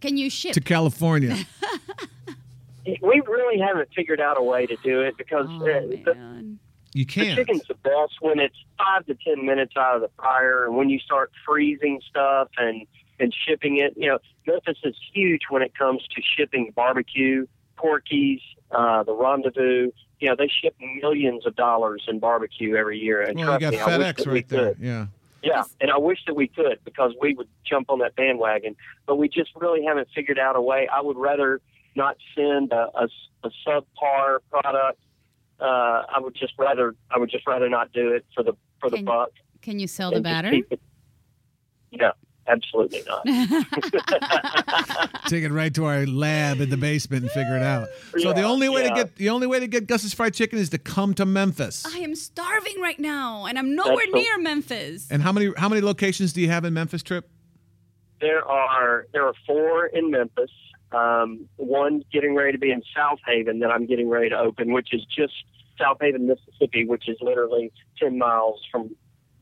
[0.00, 0.52] Can you ship?
[0.54, 1.36] To California.
[3.00, 6.56] We really haven't figured out a way to do it because Oh, uh, the.
[6.94, 7.38] You can't.
[7.38, 10.90] chicken's the best when it's five to ten minutes out of the fryer, and when
[10.90, 12.84] you start freezing stuff and
[13.22, 13.94] and shipping it.
[13.96, 17.46] You know, Memphis is huge when it comes to shipping barbecue,
[17.76, 19.90] Corky's, uh, the Rendezvous.
[20.20, 23.22] You know, they ship millions of dollars in barbecue every year.
[23.22, 24.74] And Well, you trust got me, FedEx right there.
[24.74, 24.82] could.
[24.82, 25.06] Yeah.
[25.44, 29.16] Yeah, and I wish that we could because we would jump on that bandwagon, but
[29.16, 30.86] we just really haven't figured out a way.
[30.86, 31.60] I would rather
[31.96, 33.08] not send a, a,
[33.42, 35.00] a subpar product
[35.60, 35.64] uh,
[36.08, 39.02] I would just rather I would just rather not do it for the for the
[39.02, 39.30] buck.
[39.62, 40.50] Can you sell the and just batter?
[40.50, 40.80] keep it-
[41.92, 42.12] No,
[42.46, 43.24] absolutely not.
[45.26, 47.88] Take it right to our lab in the basement and figure it out.
[48.18, 50.70] So the only way to get the only way to get Gus's fried chicken is
[50.70, 51.84] to come to Memphis.
[51.86, 55.08] I am starving right now, and I'm nowhere the- near Memphis.
[55.10, 57.28] And how many how many locations do you have in Memphis, Trip?
[58.20, 60.50] There are there are four in Memphis.
[60.92, 64.92] Um, one getting ready to be in Southaven that I'm getting ready to open, which
[64.92, 65.32] is just
[65.80, 68.94] Southaven, Mississippi, which is literally ten miles from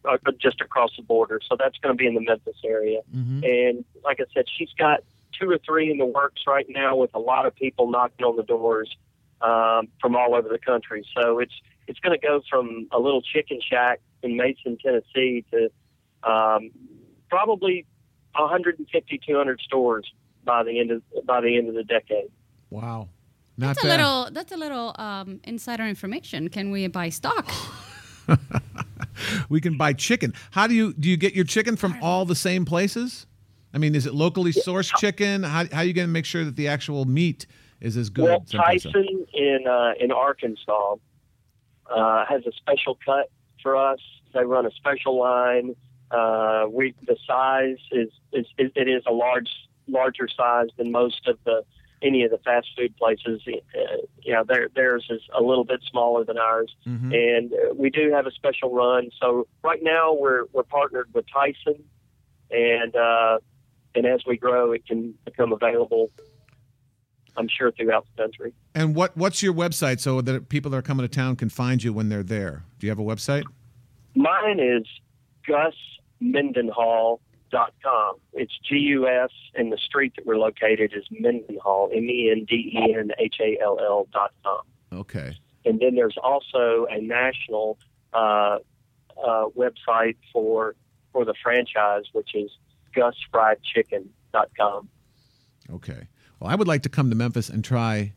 [0.09, 1.40] uh, just across the border.
[1.48, 3.01] So that's going to be in the Memphis area.
[3.44, 5.01] And like I said, she's got
[5.38, 8.36] two or three in the works right now with a lot of people knocking on
[8.36, 8.94] the doors
[9.40, 11.05] um, from all over the country.
[11.14, 11.55] So it's
[11.86, 15.70] it's going to go from a little chicken shack in Mason, Tennessee, to
[16.28, 16.70] um,
[17.28, 17.86] probably
[18.36, 20.11] 150, 200 stores
[20.44, 22.30] by the end of by the end of the decade.
[22.70, 23.09] Wow.
[23.57, 24.28] Not That's a little.
[24.30, 26.48] That's a little um, insider information.
[26.48, 27.51] Can we buy stock?
[29.49, 30.35] We can buy chicken.
[30.51, 33.27] How do you do you get your chicken from all the same places?
[33.73, 35.43] I mean, is it locally sourced chicken?
[35.43, 37.47] How how are you going to make sure that the actual meat
[37.81, 38.25] is as good?
[38.25, 38.45] Well?
[38.51, 40.97] Tyson in uh, in Arkansas
[41.87, 43.31] uh, has a special cut
[43.62, 44.01] for us.
[44.33, 45.75] They run a special line.
[46.11, 49.49] Uh, we the size is, is is it is a large
[49.87, 51.64] larger size than most of the
[52.03, 53.42] any of the fast food places.
[53.46, 53.53] Uh,
[54.22, 57.12] you know, their, theirs is a little bit smaller than ours, Mm-hmm.
[57.12, 59.11] and uh, we do have a special run.
[59.20, 61.82] So right now we're we're partnered with Tyson,
[62.51, 63.38] and uh,
[63.94, 66.11] and as we grow, it can become available.
[67.36, 68.53] I'm sure throughout the country.
[68.74, 71.82] And what what's your website so that people that are coming to town can find
[71.82, 72.64] you when they're there?
[72.78, 73.44] Do you have a website?
[74.14, 74.84] Mine is
[77.53, 78.16] gusmendenhall.com.
[78.32, 82.44] It's G U S, and the street that we're located is Mendenhall, M E N
[82.48, 84.61] D E N H A L L dot com.
[84.92, 85.36] Okay.
[85.64, 87.78] And then there's also a national
[88.12, 88.59] uh,
[89.22, 90.74] uh, website for
[91.12, 92.51] for the franchise, which is
[92.96, 94.88] gusfriedchicken.com.
[95.72, 96.09] Okay.
[96.38, 98.12] Well, I would like to come to Memphis and try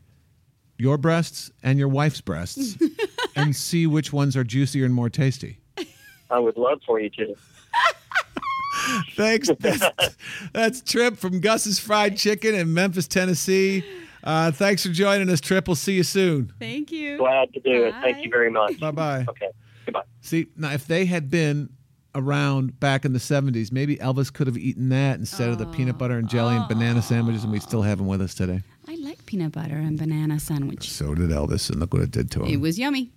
[0.78, 2.76] your breasts and your wife's breasts
[3.36, 5.60] and see which ones are juicier and more tasty.
[6.30, 7.36] I would love for you to.
[9.16, 9.50] Thanks.
[9.60, 10.16] That's,
[10.52, 13.84] that's Trip from Gus's Fried Chicken in Memphis, Tennessee.
[14.22, 15.68] Uh, thanks for joining us, Trip.
[15.68, 16.52] We'll see you soon.
[16.58, 17.18] Thank you.
[17.18, 17.94] Glad to do it.
[18.00, 18.80] Thank you very much.
[18.80, 19.26] Bye bye.
[19.28, 19.50] Okay.
[19.84, 20.04] Goodbye.
[20.22, 21.68] See, now if they had been
[22.14, 25.98] around back in the 70s, maybe Elvis could have eaten that instead of the peanut
[25.98, 28.62] butter and jelly and banana sandwiches, and we'd still have him with us today.
[28.88, 30.90] I like peanut butter and banana sandwich.
[30.90, 32.46] So did Elvis, and look what it did to him.
[32.46, 33.12] It was yummy.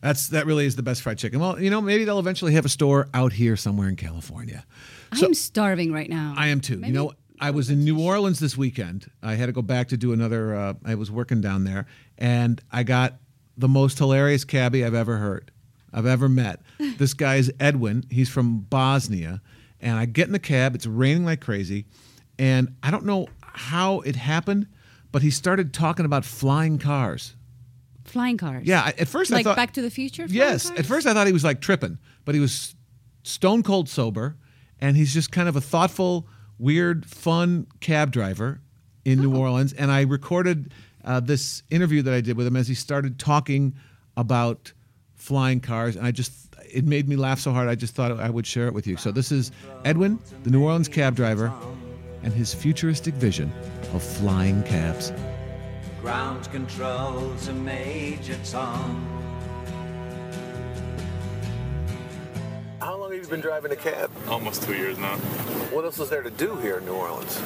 [0.00, 1.40] That's that really is the best fried chicken.
[1.40, 4.64] Well, you know, maybe they'll eventually have a store out here somewhere in California.
[5.12, 6.34] I'm starving right now.
[6.36, 6.80] I am too.
[6.84, 9.10] you know, I was in New Orleans this weekend.
[9.22, 10.54] I had to go back to do another.
[10.54, 11.86] Uh, I was working down there,
[12.16, 13.16] and I got
[13.56, 15.50] the most hilarious cabbie I've ever heard,
[15.92, 16.60] I've ever met.
[16.98, 18.04] this guy is Edwin.
[18.10, 19.42] He's from Bosnia,
[19.80, 20.74] and I get in the cab.
[20.74, 21.86] It's raining like crazy,
[22.38, 24.66] and I don't know how it happened,
[25.12, 27.34] but he started talking about flying cars.
[28.10, 28.66] Flying cars.
[28.66, 30.26] Yeah, at first like I thought Back to the Future.
[30.28, 30.80] Yes, cars?
[30.80, 32.74] at first I thought he was like tripping, but he was
[33.22, 34.36] stone cold sober,
[34.80, 36.26] and he's just kind of a thoughtful,
[36.58, 38.60] weird, fun cab driver
[39.04, 39.72] in New Orleans.
[39.72, 40.72] And I recorded
[41.04, 43.74] uh, this interview that I did with him as he started talking
[44.16, 44.72] about
[45.14, 46.32] flying cars, and I just
[46.72, 48.96] it made me laugh so hard I just thought I would share it with you.
[48.96, 49.52] So this is
[49.84, 51.52] Edwin, the New Orleans cab driver,
[52.22, 53.52] and his futuristic vision
[53.94, 55.12] of flying cabs.
[56.00, 59.06] Ground control to Major Tom.
[62.80, 64.10] How long have you been driving a cab?
[64.26, 65.16] Almost two years now.
[65.68, 67.38] What else is there to do here in New Orleans?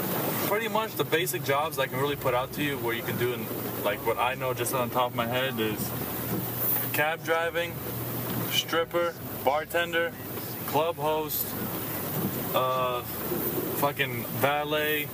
[0.46, 3.18] Pretty much the basic jobs I can really put out to you where you can
[3.18, 3.44] do, in,
[3.82, 5.90] like what I know just on top of my head is
[6.92, 7.74] cab driving,
[8.52, 10.12] stripper, bartender,
[10.68, 11.44] club host,
[12.54, 13.02] uh,
[13.80, 15.08] fucking valet.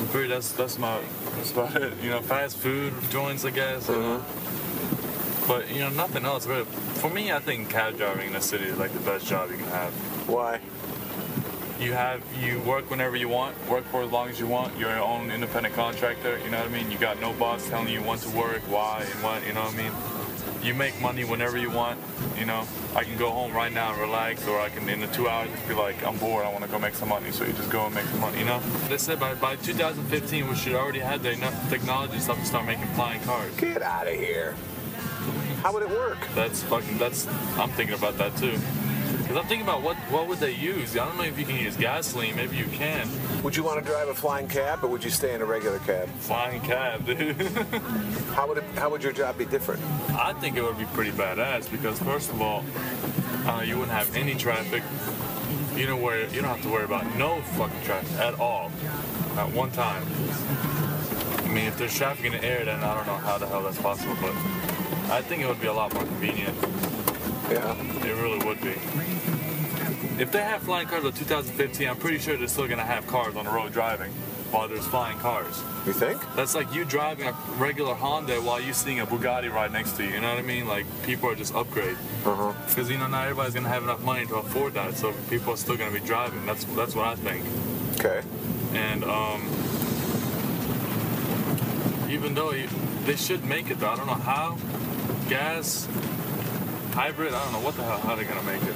[0.00, 0.98] I'm pretty, that's that's my
[1.38, 1.92] that's about it.
[2.02, 3.88] You know, fast food joints, I guess.
[3.88, 4.24] know.
[5.46, 6.46] But you know, nothing else.
[6.46, 9.50] But For me, I think cab driving in the city is like the best job
[9.50, 9.92] you can have.
[10.28, 10.60] Why?
[11.80, 14.76] You have you work whenever you want, work for as long as you want.
[14.78, 16.38] You're your own independent contractor.
[16.44, 16.90] You know what I mean?
[16.90, 19.46] You got no boss telling you when to work, why, and what.
[19.46, 19.92] You know what I mean?
[20.68, 21.98] You make money whenever you want.
[22.38, 25.06] You know, I can go home right now and relax, or I can in the
[25.06, 26.44] two hours be like, I'm bored.
[26.44, 27.30] I want to go make some money.
[27.30, 28.38] So you just go and make some money.
[28.40, 28.60] You know?
[28.86, 32.66] They said by by 2015, we should already have the enough technology stuff to start
[32.66, 33.56] making flying cars.
[33.56, 34.56] Get out of here.
[35.62, 36.18] How would it work?
[36.34, 36.98] That's fucking.
[36.98, 37.26] That's.
[37.56, 38.58] I'm thinking about that too.
[39.28, 40.96] Because I'm thinking about what what would they use?
[40.96, 42.34] I don't know if you can use gasoline.
[42.34, 43.06] Maybe you can.
[43.42, 45.80] Would you want to drive a flying cab, or would you stay in a regular
[45.80, 46.08] cab?
[46.20, 47.36] Flying cab, dude.
[48.32, 49.82] How would it, how would your job be different?
[50.12, 52.64] I think it would be pretty badass because first of all,
[53.44, 54.82] uh, you wouldn't have any traffic.
[55.76, 58.70] You know where you don't have to worry about no fucking traffic at all,
[59.36, 60.04] at one time.
[61.44, 63.62] I mean, if there's traffic in the air, then I don't know how the hell
[63.62, 64.32] that's possible, but
[65.12, 66.56] I think it would be a lot more convenient.
[67.50, 67.74] Yeah.
[68.04, 68.74] It really would be.
[70.18, 73.36] If they have flying cars in 2015, I'm pretty sure they're still gonna have cars
[73.36, 74.10] on the road driving
[74.50, 75.62] while there's flying cars.
[75.86, 76.20] You think?
[76.34, 80.04] That's like you driving a regular Honda while you're seeing a Bugatti right next to
[80.04, 80.10] you.
[80.10, 80.66] You know what I mean?
[80.66, 81.96] Like people are just upgrade.
[82.24, 82.52] Uh-huh.
[82.66, 85.56] Because you know not everybody's gonna have enough money to afford that, so people are
[85.56, 86.44] still gonna be driving.
[86.46, 87.44] That's that's what I think.
[88.00, 88.26] Okay.
[88.72, 89.42] And um,
[92.10, 92.68] even though you,
[93.04, 94.58] they should make it though, I don't know how.
[95.28, 95.86] Gas,
[96.92, 98.74] hybrid, I don't know what the hell how they're gonna make it.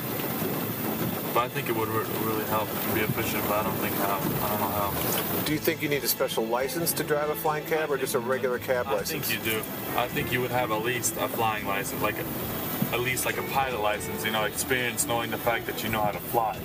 [1.34, 3.42] But I think it would re- really help and be efficient.
[3.48, 4.18] But I don't think how.
[4.18, 5.42] I don't know how.
[5.44, 8.14] Do you think you need a special license to drive a flying cab, or just
[8.14, 9.26] a regular cab I license?
[9.30, 9.58] I think you do.
[9.96, 13.38] I think you would have at least a flying license, like a, at least like
[13.38, 14.24] a pilot license.
[14.24, 16.58] You know, experience knowing the fact that you know how to fly.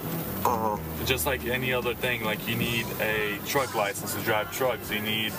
[0.44, 1.06] Uh huh.
[1.06, 4.92] Just like any other thing, like you need a truck license to drive trucks.
[4.92, 5.32] You need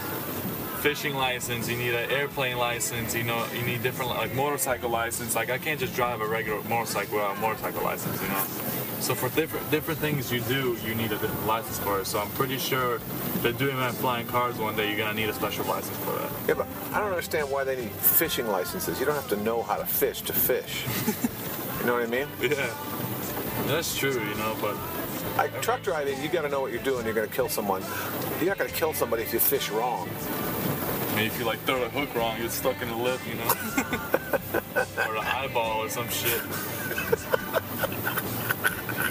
[0.80, 1.68] fishing license.
[1.68, 3.14] You need an airplane license.
[3.14, 5.34] You know, you need different like motorcycle license.
[5.34, 8.22] Like I can't just drive a regular motorcycle without a motorcycle license.
[8.22, 8.44] You know.
[9.00, 12.06] So for different different things you do, you need a different license for it.
[12.06, 12.98] So I'm pretty sure
[13.42, 14.88] they're doing that flying cars one day.
[14.88, 16.30] You're gonna need a special license for that.
[16.48, 18.98] Yeah, but I don't understand why they need fishing licenses.
[19.00, 20.84] You don't have to know how to fish to fish.
[21.80, 22.26] you know what I mean?
[22.42, 22.74] Yeah,
[23.66, 24.12] that's true.
[24.12, 24.76] You know, but
[25.36, 27.04] Like truck driving, you got to know what you're doing.
[27.04, 27.82] You're going to kill someone.
[28.40, 30.08] You're not going to kill somebody if you fish wrong.
[30.08, 33.34] I mean, if you like throw the hook wrong, you're stuck in the lip, you
[33.34, 33.46] know,
[35.06, 36.42] or the eyeball or some shit.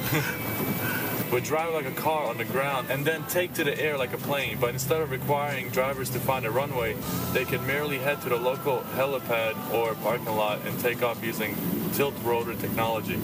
[1.32, 4.14] but drive like a car on the ground and then take to the air like
[4.14, 4.58] a plane.
[4.60, 6.96] But instead of requiring drivers to find a runway,
[7.34, 11.56] they can merely head to the local helipad or parking lot and take off using
[11.94, 13.20] tilt rotor technology.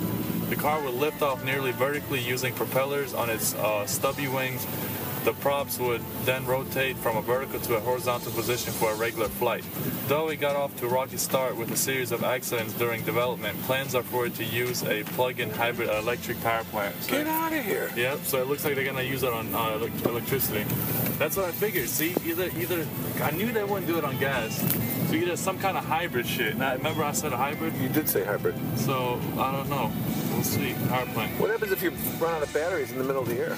[0.49, 4.67] The car will lift off nearly vertically using propellers on its uh, stubby wings.
[5.23, 9.29] The props would then rotate from a vertical to a horizontal position for a regular
[9.29, 9.63] flight.
[10.07, 13.61] Though it got off to a rocky start with a series of accidents during development,
[13.63, 16.93] plans are for it to use a plug-in hybrid electric power plant.
[17.03, 17.89] So- Get out of here.
[17.95, 18.19] Yep.
[18.25, 20.65] So it looks like they're gonna use it on uh, electricity.
[21.19, 21.87] That's what I figured.
[21.87, 22.85] See, either either
[23.21, 24.61] I knew they wouldn't do it on gas.
[25.13, 26.57] So either some kind of hybrid shit.
[26.57, 27.75] Now, remember I said a hybrid?
[27.77, 28.55] You did say hybrid.
[28.75, 29.91] So I don't know.
[30.31, 30.73] We'll see.
[30.89, 31.39] Power plant.
[31.39, 33.55] What happens if you run out of batteries in the middle of the year?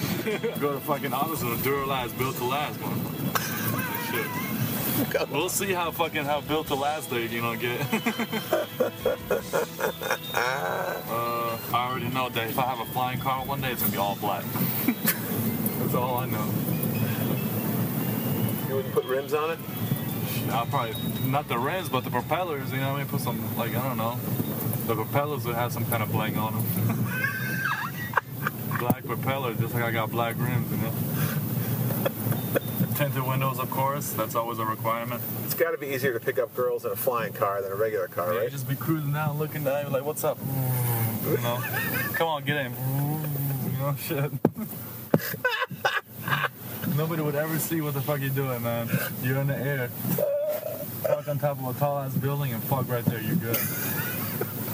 [0.60, 4.10] Go to fucking AutoZone, Duralast, built to last, motherfucker.
[4.12, 5.30] Shit.
[5.30, 7.80] We'll see how fucking how built to last they you know get.
[7.90, 7.96] uh,
[10.34, 13.98] I already know that if I have a flying car one day, it's gonna be
[13.98, 14.44] all black.
[14.84, 16.50] That's all I know.
[18.68, 19.58] You wouldn't put rims on it?
[20.50, 20.94] I'll probably
[21.28, 22.70] not the rims, but the propellers.
[22.72, 24.18] You know, I mean, put some like I don't know.
[24.86, 26.66] The propellers would have some kind of bling on them.
[28.78, 30.70] black propellers, just like I got black rims.
[30.70, 30.92] You know.
[32.94, 34.10] Tinted windows, of course.
[34.12, 35.20] That's always a requirement.
[35.44, 37.74] It's got to be easier to pick up girls in a flying car than a
[37.74, 38.44] regular car, Yeah, right?
[38.44, 41.56] you just be cruising down, looking down, like, "What's up?" Mm, you know,
[42.14, 42.72] come on, get in.
[42.72, 44.30] Mm, you know, shit.
[46.96, 48.88] Nobody would ever see what the fuck you're doing, man.
[49.22, 49.88] You're in the air.
[51.02, 53.58] Fuck on top of a tall ass building and fuck right there, you're good.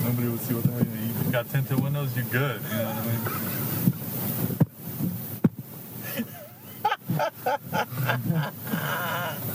[0.05, 2.61] Nobody would see what the hell you You got tinted windows, you're good.
[2.71, 4.73] You know what I mean?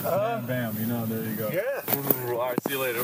[0.04, 1.50] bam, bam, you know, there you go.
[1.50, 2.32] Yeah.
[2.32, 3.02] All right, see you later.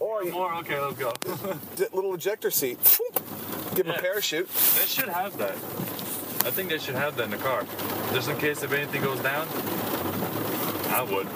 [0.00, 1.12] Or you, More, okay, let's go.
[1.92, 2.78] little ejector seat.
[3.74, 3.98] Give them Yeah.
[3.98, 4.48] a parachute.
[4.48, 5.56] They should have that.
[6.44, 7.64] I think they should have that in the car.
[8.12, 9.48] Just in case if anything goes down,
[10.90, 11.26] I would.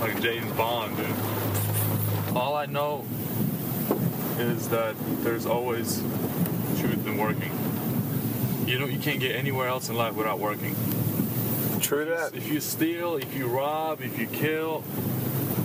[0.00, 1.06] Like James Bond, dude.
[2.34, 3.04] All I know
[4.38, 6.02] is that there's always
[6.78, 7.52] truth in working.
[8.66, 10.74] You know, you can't get anywhere else in life without working.
[11.80, 12.34] True that.
[12.34, 14.84] If you steal, if you rob, if you kill,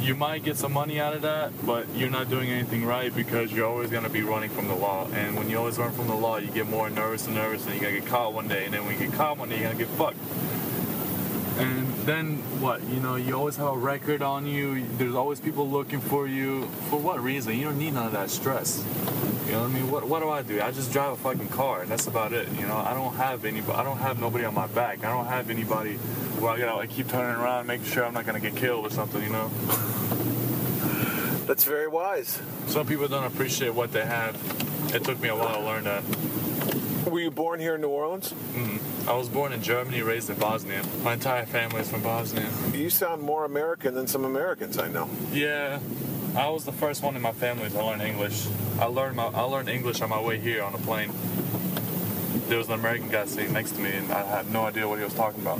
[0.01, 3.51] you might get some money out of that, but you're not doing anything right because
[3.51, 5.07] you're always gonna be running from the law.
[5.13, 7.75] And when you always run from the law, you get more nervous and nervous, and
[7.75, 8.65] you're gonna get caught one day.
[8.65, 10.17] And then when you get caught one day, you're gonna get fucked.
[11.59, 12.81] And then what?
[12.89, 14.83] You know, you always have a record on you.
[14.97, 16.63] There's always people looking for you.
[16.89, 17.55] For what reason?
[17.55, 18.83] You don't need none of that stress.
[19.51, 19.91] You know what I mean?
[19.91, 20.61] What, what do I do?
[20.61, 22.47] I just drive a fucking car, and that's about it.
[22.53, 23.77] You know, I don't have anybody.
[23.77, 25.03] I don't have nobody on my back.
[25.03, 25.95] I don't have anybody
[26.39, 28.89] where I gotta like keep turning around, making sure I'm not gonna get killed or
[28.89, 29.21] something.
[29.21, 29.49] You know?
[31.47, 32.41] That's very wise.
[32.67, 34.37] Some people don't appreciate what they have.
[34.95, 37.11] It took me a while to learn that.
[37.11, 38.31] Were you born here in New Orleans?
[38.31, 39.09] Mm-hmm.
[39.09, 40.81] I was born in Germany, raised in Bosnia.
[41.03, 42.49] My entire family is from Bosnia.
[42.73, 45.09] You sound more American than some Americans I know.
[45.33, 45.79] Yeah,
[46.35, 48.47] I was the first one in my family to learn English.
[48.79, 51.11] I learned my I learned English on my way here on a plane.
[52.47, 54.97] There was an American guy sitting next to me, and I had no idea what
[54.97, 55.59] he was talking about.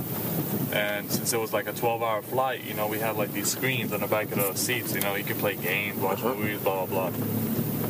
[0.72, 3.91] And since it was like a 12-hour flight, you know, we had like these screens
[3.91, 4.95] on the back of the seats.
[4.95, 6.36] You know, you could play games, watch uh-huh.
[6.36, 7.26] movies, blah blah blah.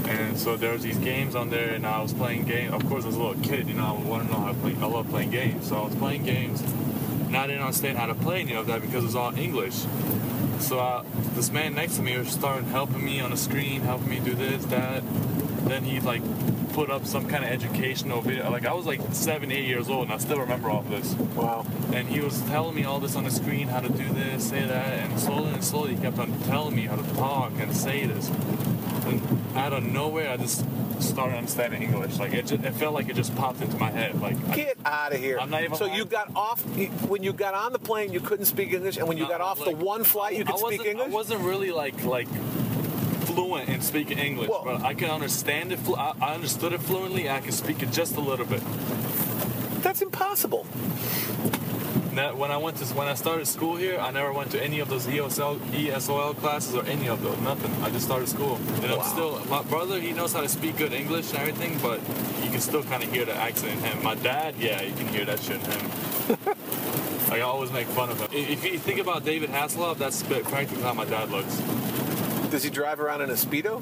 [0.10, 2.74] And so there was these games on there, and I was playing games.
[2.74, 4.76] Of course, as a little kid, you know, I wanted to know how to play.
[4.82, 6.62] I love playing games, so I was playing games.
[6.62, 9.86] And I didn't understand how to play any of that because it was all English.
[10.62, 11.04] So uh,
[11.34, 14.34] this man next to me was starting helping me on the screen, helping me do
[14.34, 15.04] this, that.
[15.68, 16.22] Then he like
[16.74, 18.50] put up some kind of educational video.
[18.50, 21.14] Like I was like seven, eight years old, and I still remember all of this.
[21.36, 21.66] Wow.
[21.94, 24.66] And he was telling me all this on the screen, how to do this, say
[24.66, 28.06] that, and slowly and slowly he kept on telling me how to talk and say
[28.06, 28.30] this.
[29.06, 30.66] And out of nowhere, I just
[31.02, 32.20] started understanding English.
[32.20, 34.22] Like it, just, it felt like it just popped into my head.
[34.22, 35.40] Like Get out of here.
[35.40, 35.98] I'm not even so lying.
[35.98, 36.64] you got off
[37.08, 38.12] when you got on the plane.
[38.14, 40.46] You couldn't speak English, and when you No, got off like, the one flight, you
[40.46, 41.08] could speak English.
[41.08, 42.28] I wasn't really like like
[43.26, 45.80] fluent in speaking English, but I can understand it.
[45.80, 47.30] Flu- I, I understood it fluently.
[47.30, 48.62] I can speak it just a little bit.
[49.82, 50.66] That's impossible.
[52.14, 54.82] Now, when I went to when I started school here, I never went to any
[54.82, 57.40] of those ESL ESOL classes or any of those.
[57.40, 57.72] Nothing.
[57.84, 59.40] I just started school, and I'm still.
[59.46, 62.02] My brother, he knows how to speak good English and everything, but
[62.44, 64.04] you can still kind of hear the accent in him.
[64.04, 66.38] My dad, yeah, you can hear that shit in him.
[67.32, 68.28] I always make fun of him.
[68.34, 71.62] If if you think about David Hasselhoff, that's practically how my dad looks.
[72.52, 73.82] Does he drive around in a speedo?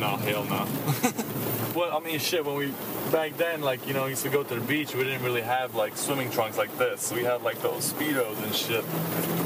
[0.00, 0.66] No, hell no.
[1.74, 2.44] well, I mean, shit.
[2.44, 2.72] When we
[3.12, 5.74] back then, like you know, used to go to the beach, we didn't really have
[5.74, 7.10] like swimming trunks like this.
[7.12, 8.84] We had like those speedos and shit.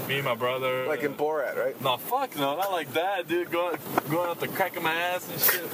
[0.09, 0.87] Me and my brother.
[0.87, 1.81] Like in Borat, right?
[1.81, 3.51] No, fuck no, not like that, dude.
[3.51, 3.79] Going
[4.11, 5.65] going up the crack of my ass and shit.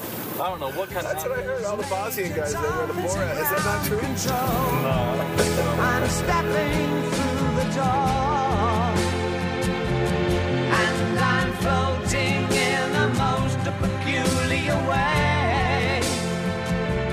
[0.40, 1.30] I don't know what kind That's of.
[1.30, 1.64] what I heard.
[1.64, 3.36] All the Bosnian guys they go to Borat.
[3.36, 4.00] Is that not true?
[4.00, 5.64] No, I don't think so.
[5.80, 8.90] I'm stepping through the door,
[10.72, 12.09] and I'm floating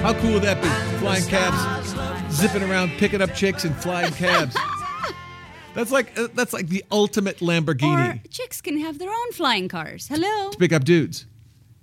[0.07, 0.69] How cool would that be?
[0.99, 4.55] Flying cabs, zipping around, picking up chicks and flying cabs.
[5.73, 9.67] That's like uh, that's like the ultimate Lamborghini Or chicks can have their own flying
[9.67, 10.07] cars.
[10.07, 10.49] Hello.
[10.51, 11.25] to pick up dudes.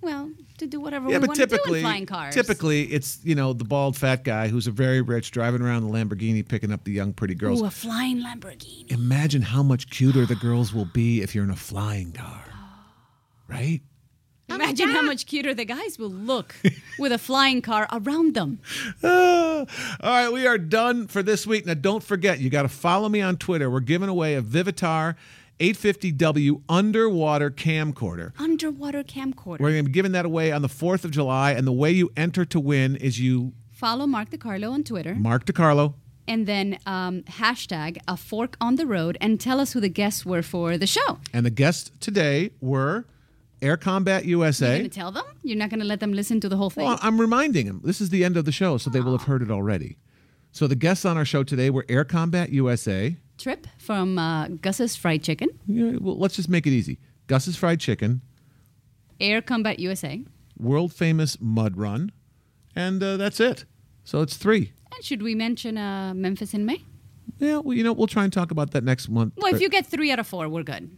[0.01, 2.33] Well, to do whatever Yeah, we but want to do typically, in flying cars.
[2.33, 5.89] typically it's you know the bald fat guy who's a very rich driving around the
[5.95, 7.61] Lamborghini picking up the young pretty girls.
[7.61, 8.91] Ooh, a flying Lamborghini.
[8.91, 12.43] Imagine how much cuter the girls will be if you're in a flying car,
[13.47, 13.81] right?
[14.49, 16.55] Imagine how much cuter the guys will look
[16.99, 18.59] with a flying car around them.
[19.03, 19.65] Ah.
[20.01, 21.65] all right, we are done for this week.
[21.65, 23.69] Now, don't forget, you got to follow me on Twitter.
[23.69, 25.15] We're giving away a Vivitar
[25.59, 28.31] 850W underwater camcorder.
[28.39, 29.59] Underwater camcorder.
[29.59, 31.51] We're going to be giving that away on the 4th of July.
[31.51, 35.15] And the way you enter to win is you Follow Mark DeCarlo on Twitter.
[35.15, 35.95] Mark DeCarlo.
[36.27, 40.25] and then um, hashtag a fork on the road and tell us who the guests
[40.25, 41.19] were for the show.
[41.33, 43.05] And the guests today were
[43.65, 44.67] Air Combat USA.
[44.67, 45.25] You're going to tell them?
[45.41, 46.85] You're not going to let them listen to the whole thing?
[46.85, 47.81] Well, I'm reminding them.
[47.83, 49.97] This is the end of the show, so they will have heard it already.
[50.51, 53.17] So the guests on our show today were Air Combat USA.
[53.39, 56.99] Trip from uh, Gus's Fried Chicken, Yeah, well, let's just make it easy.
[57.27, 58.21] Gus's Fried Chicken,
[59.19, 60.23] Air Combat USA.
[60.57, 62.11] world famous Mud Run,
[62.75, 63.65] and uh, that's it.
[64.03, 64.71] So it's three.
[64.95, 66.83] And should we mention uh, Memphis in May?
[67.39, 69.33] Yeah, well, you know, we'll try and talk about that next month.
[69.37, 70.89] Well, if you get three out of four, we're good.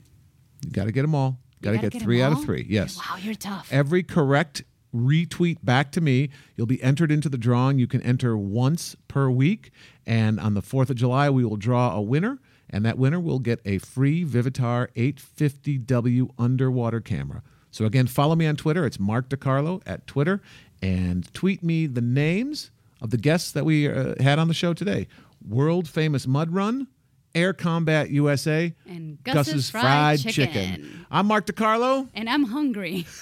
[0.65, 1.39] you got to get them all.
[1.61, 2.65] Got to get, get three out of three.
[2.69, 2.97] Yes.
[2.97, 3.67] Wow, you're tough.
[3.71, 4.63] Every correct
[4.95, 7.79] retweet back to me, you'll be entered into the drawing.
[7.79, 9.71] You can enter once per week,
[10.05, 12.39] and on the Fourth of July, we will draw a winner,
[12.69, 17.43] and that winner will get a free Vivitar 850W underwater camera.
[17.71, 18.85] So again, follow me on Twitter.
[18.85, 20.41] It's Mark DeCarlo at Twitter,
[20.81, 24.73] and tweet me the names of the guests that we uh, had on the show
[24.73, 25.07] today.
[25.47, 26.87] World famous Mud Run.
[27.35, 31.05] Air Combat USA And Gus's Fried Chicken.
[31.11, 32.09] I'm Mark DeCarlo.
[32.13, 33.05] And I'm hungry.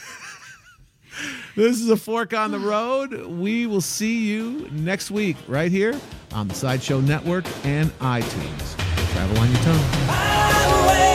[1.55, 3.13] This is a fork on the road.
[3.27, 5.97] We will see you next week right here
[6.33, 8.75] on the Sideshow Network and iTunes.
[9.13, 11.14] Travel on your tongue.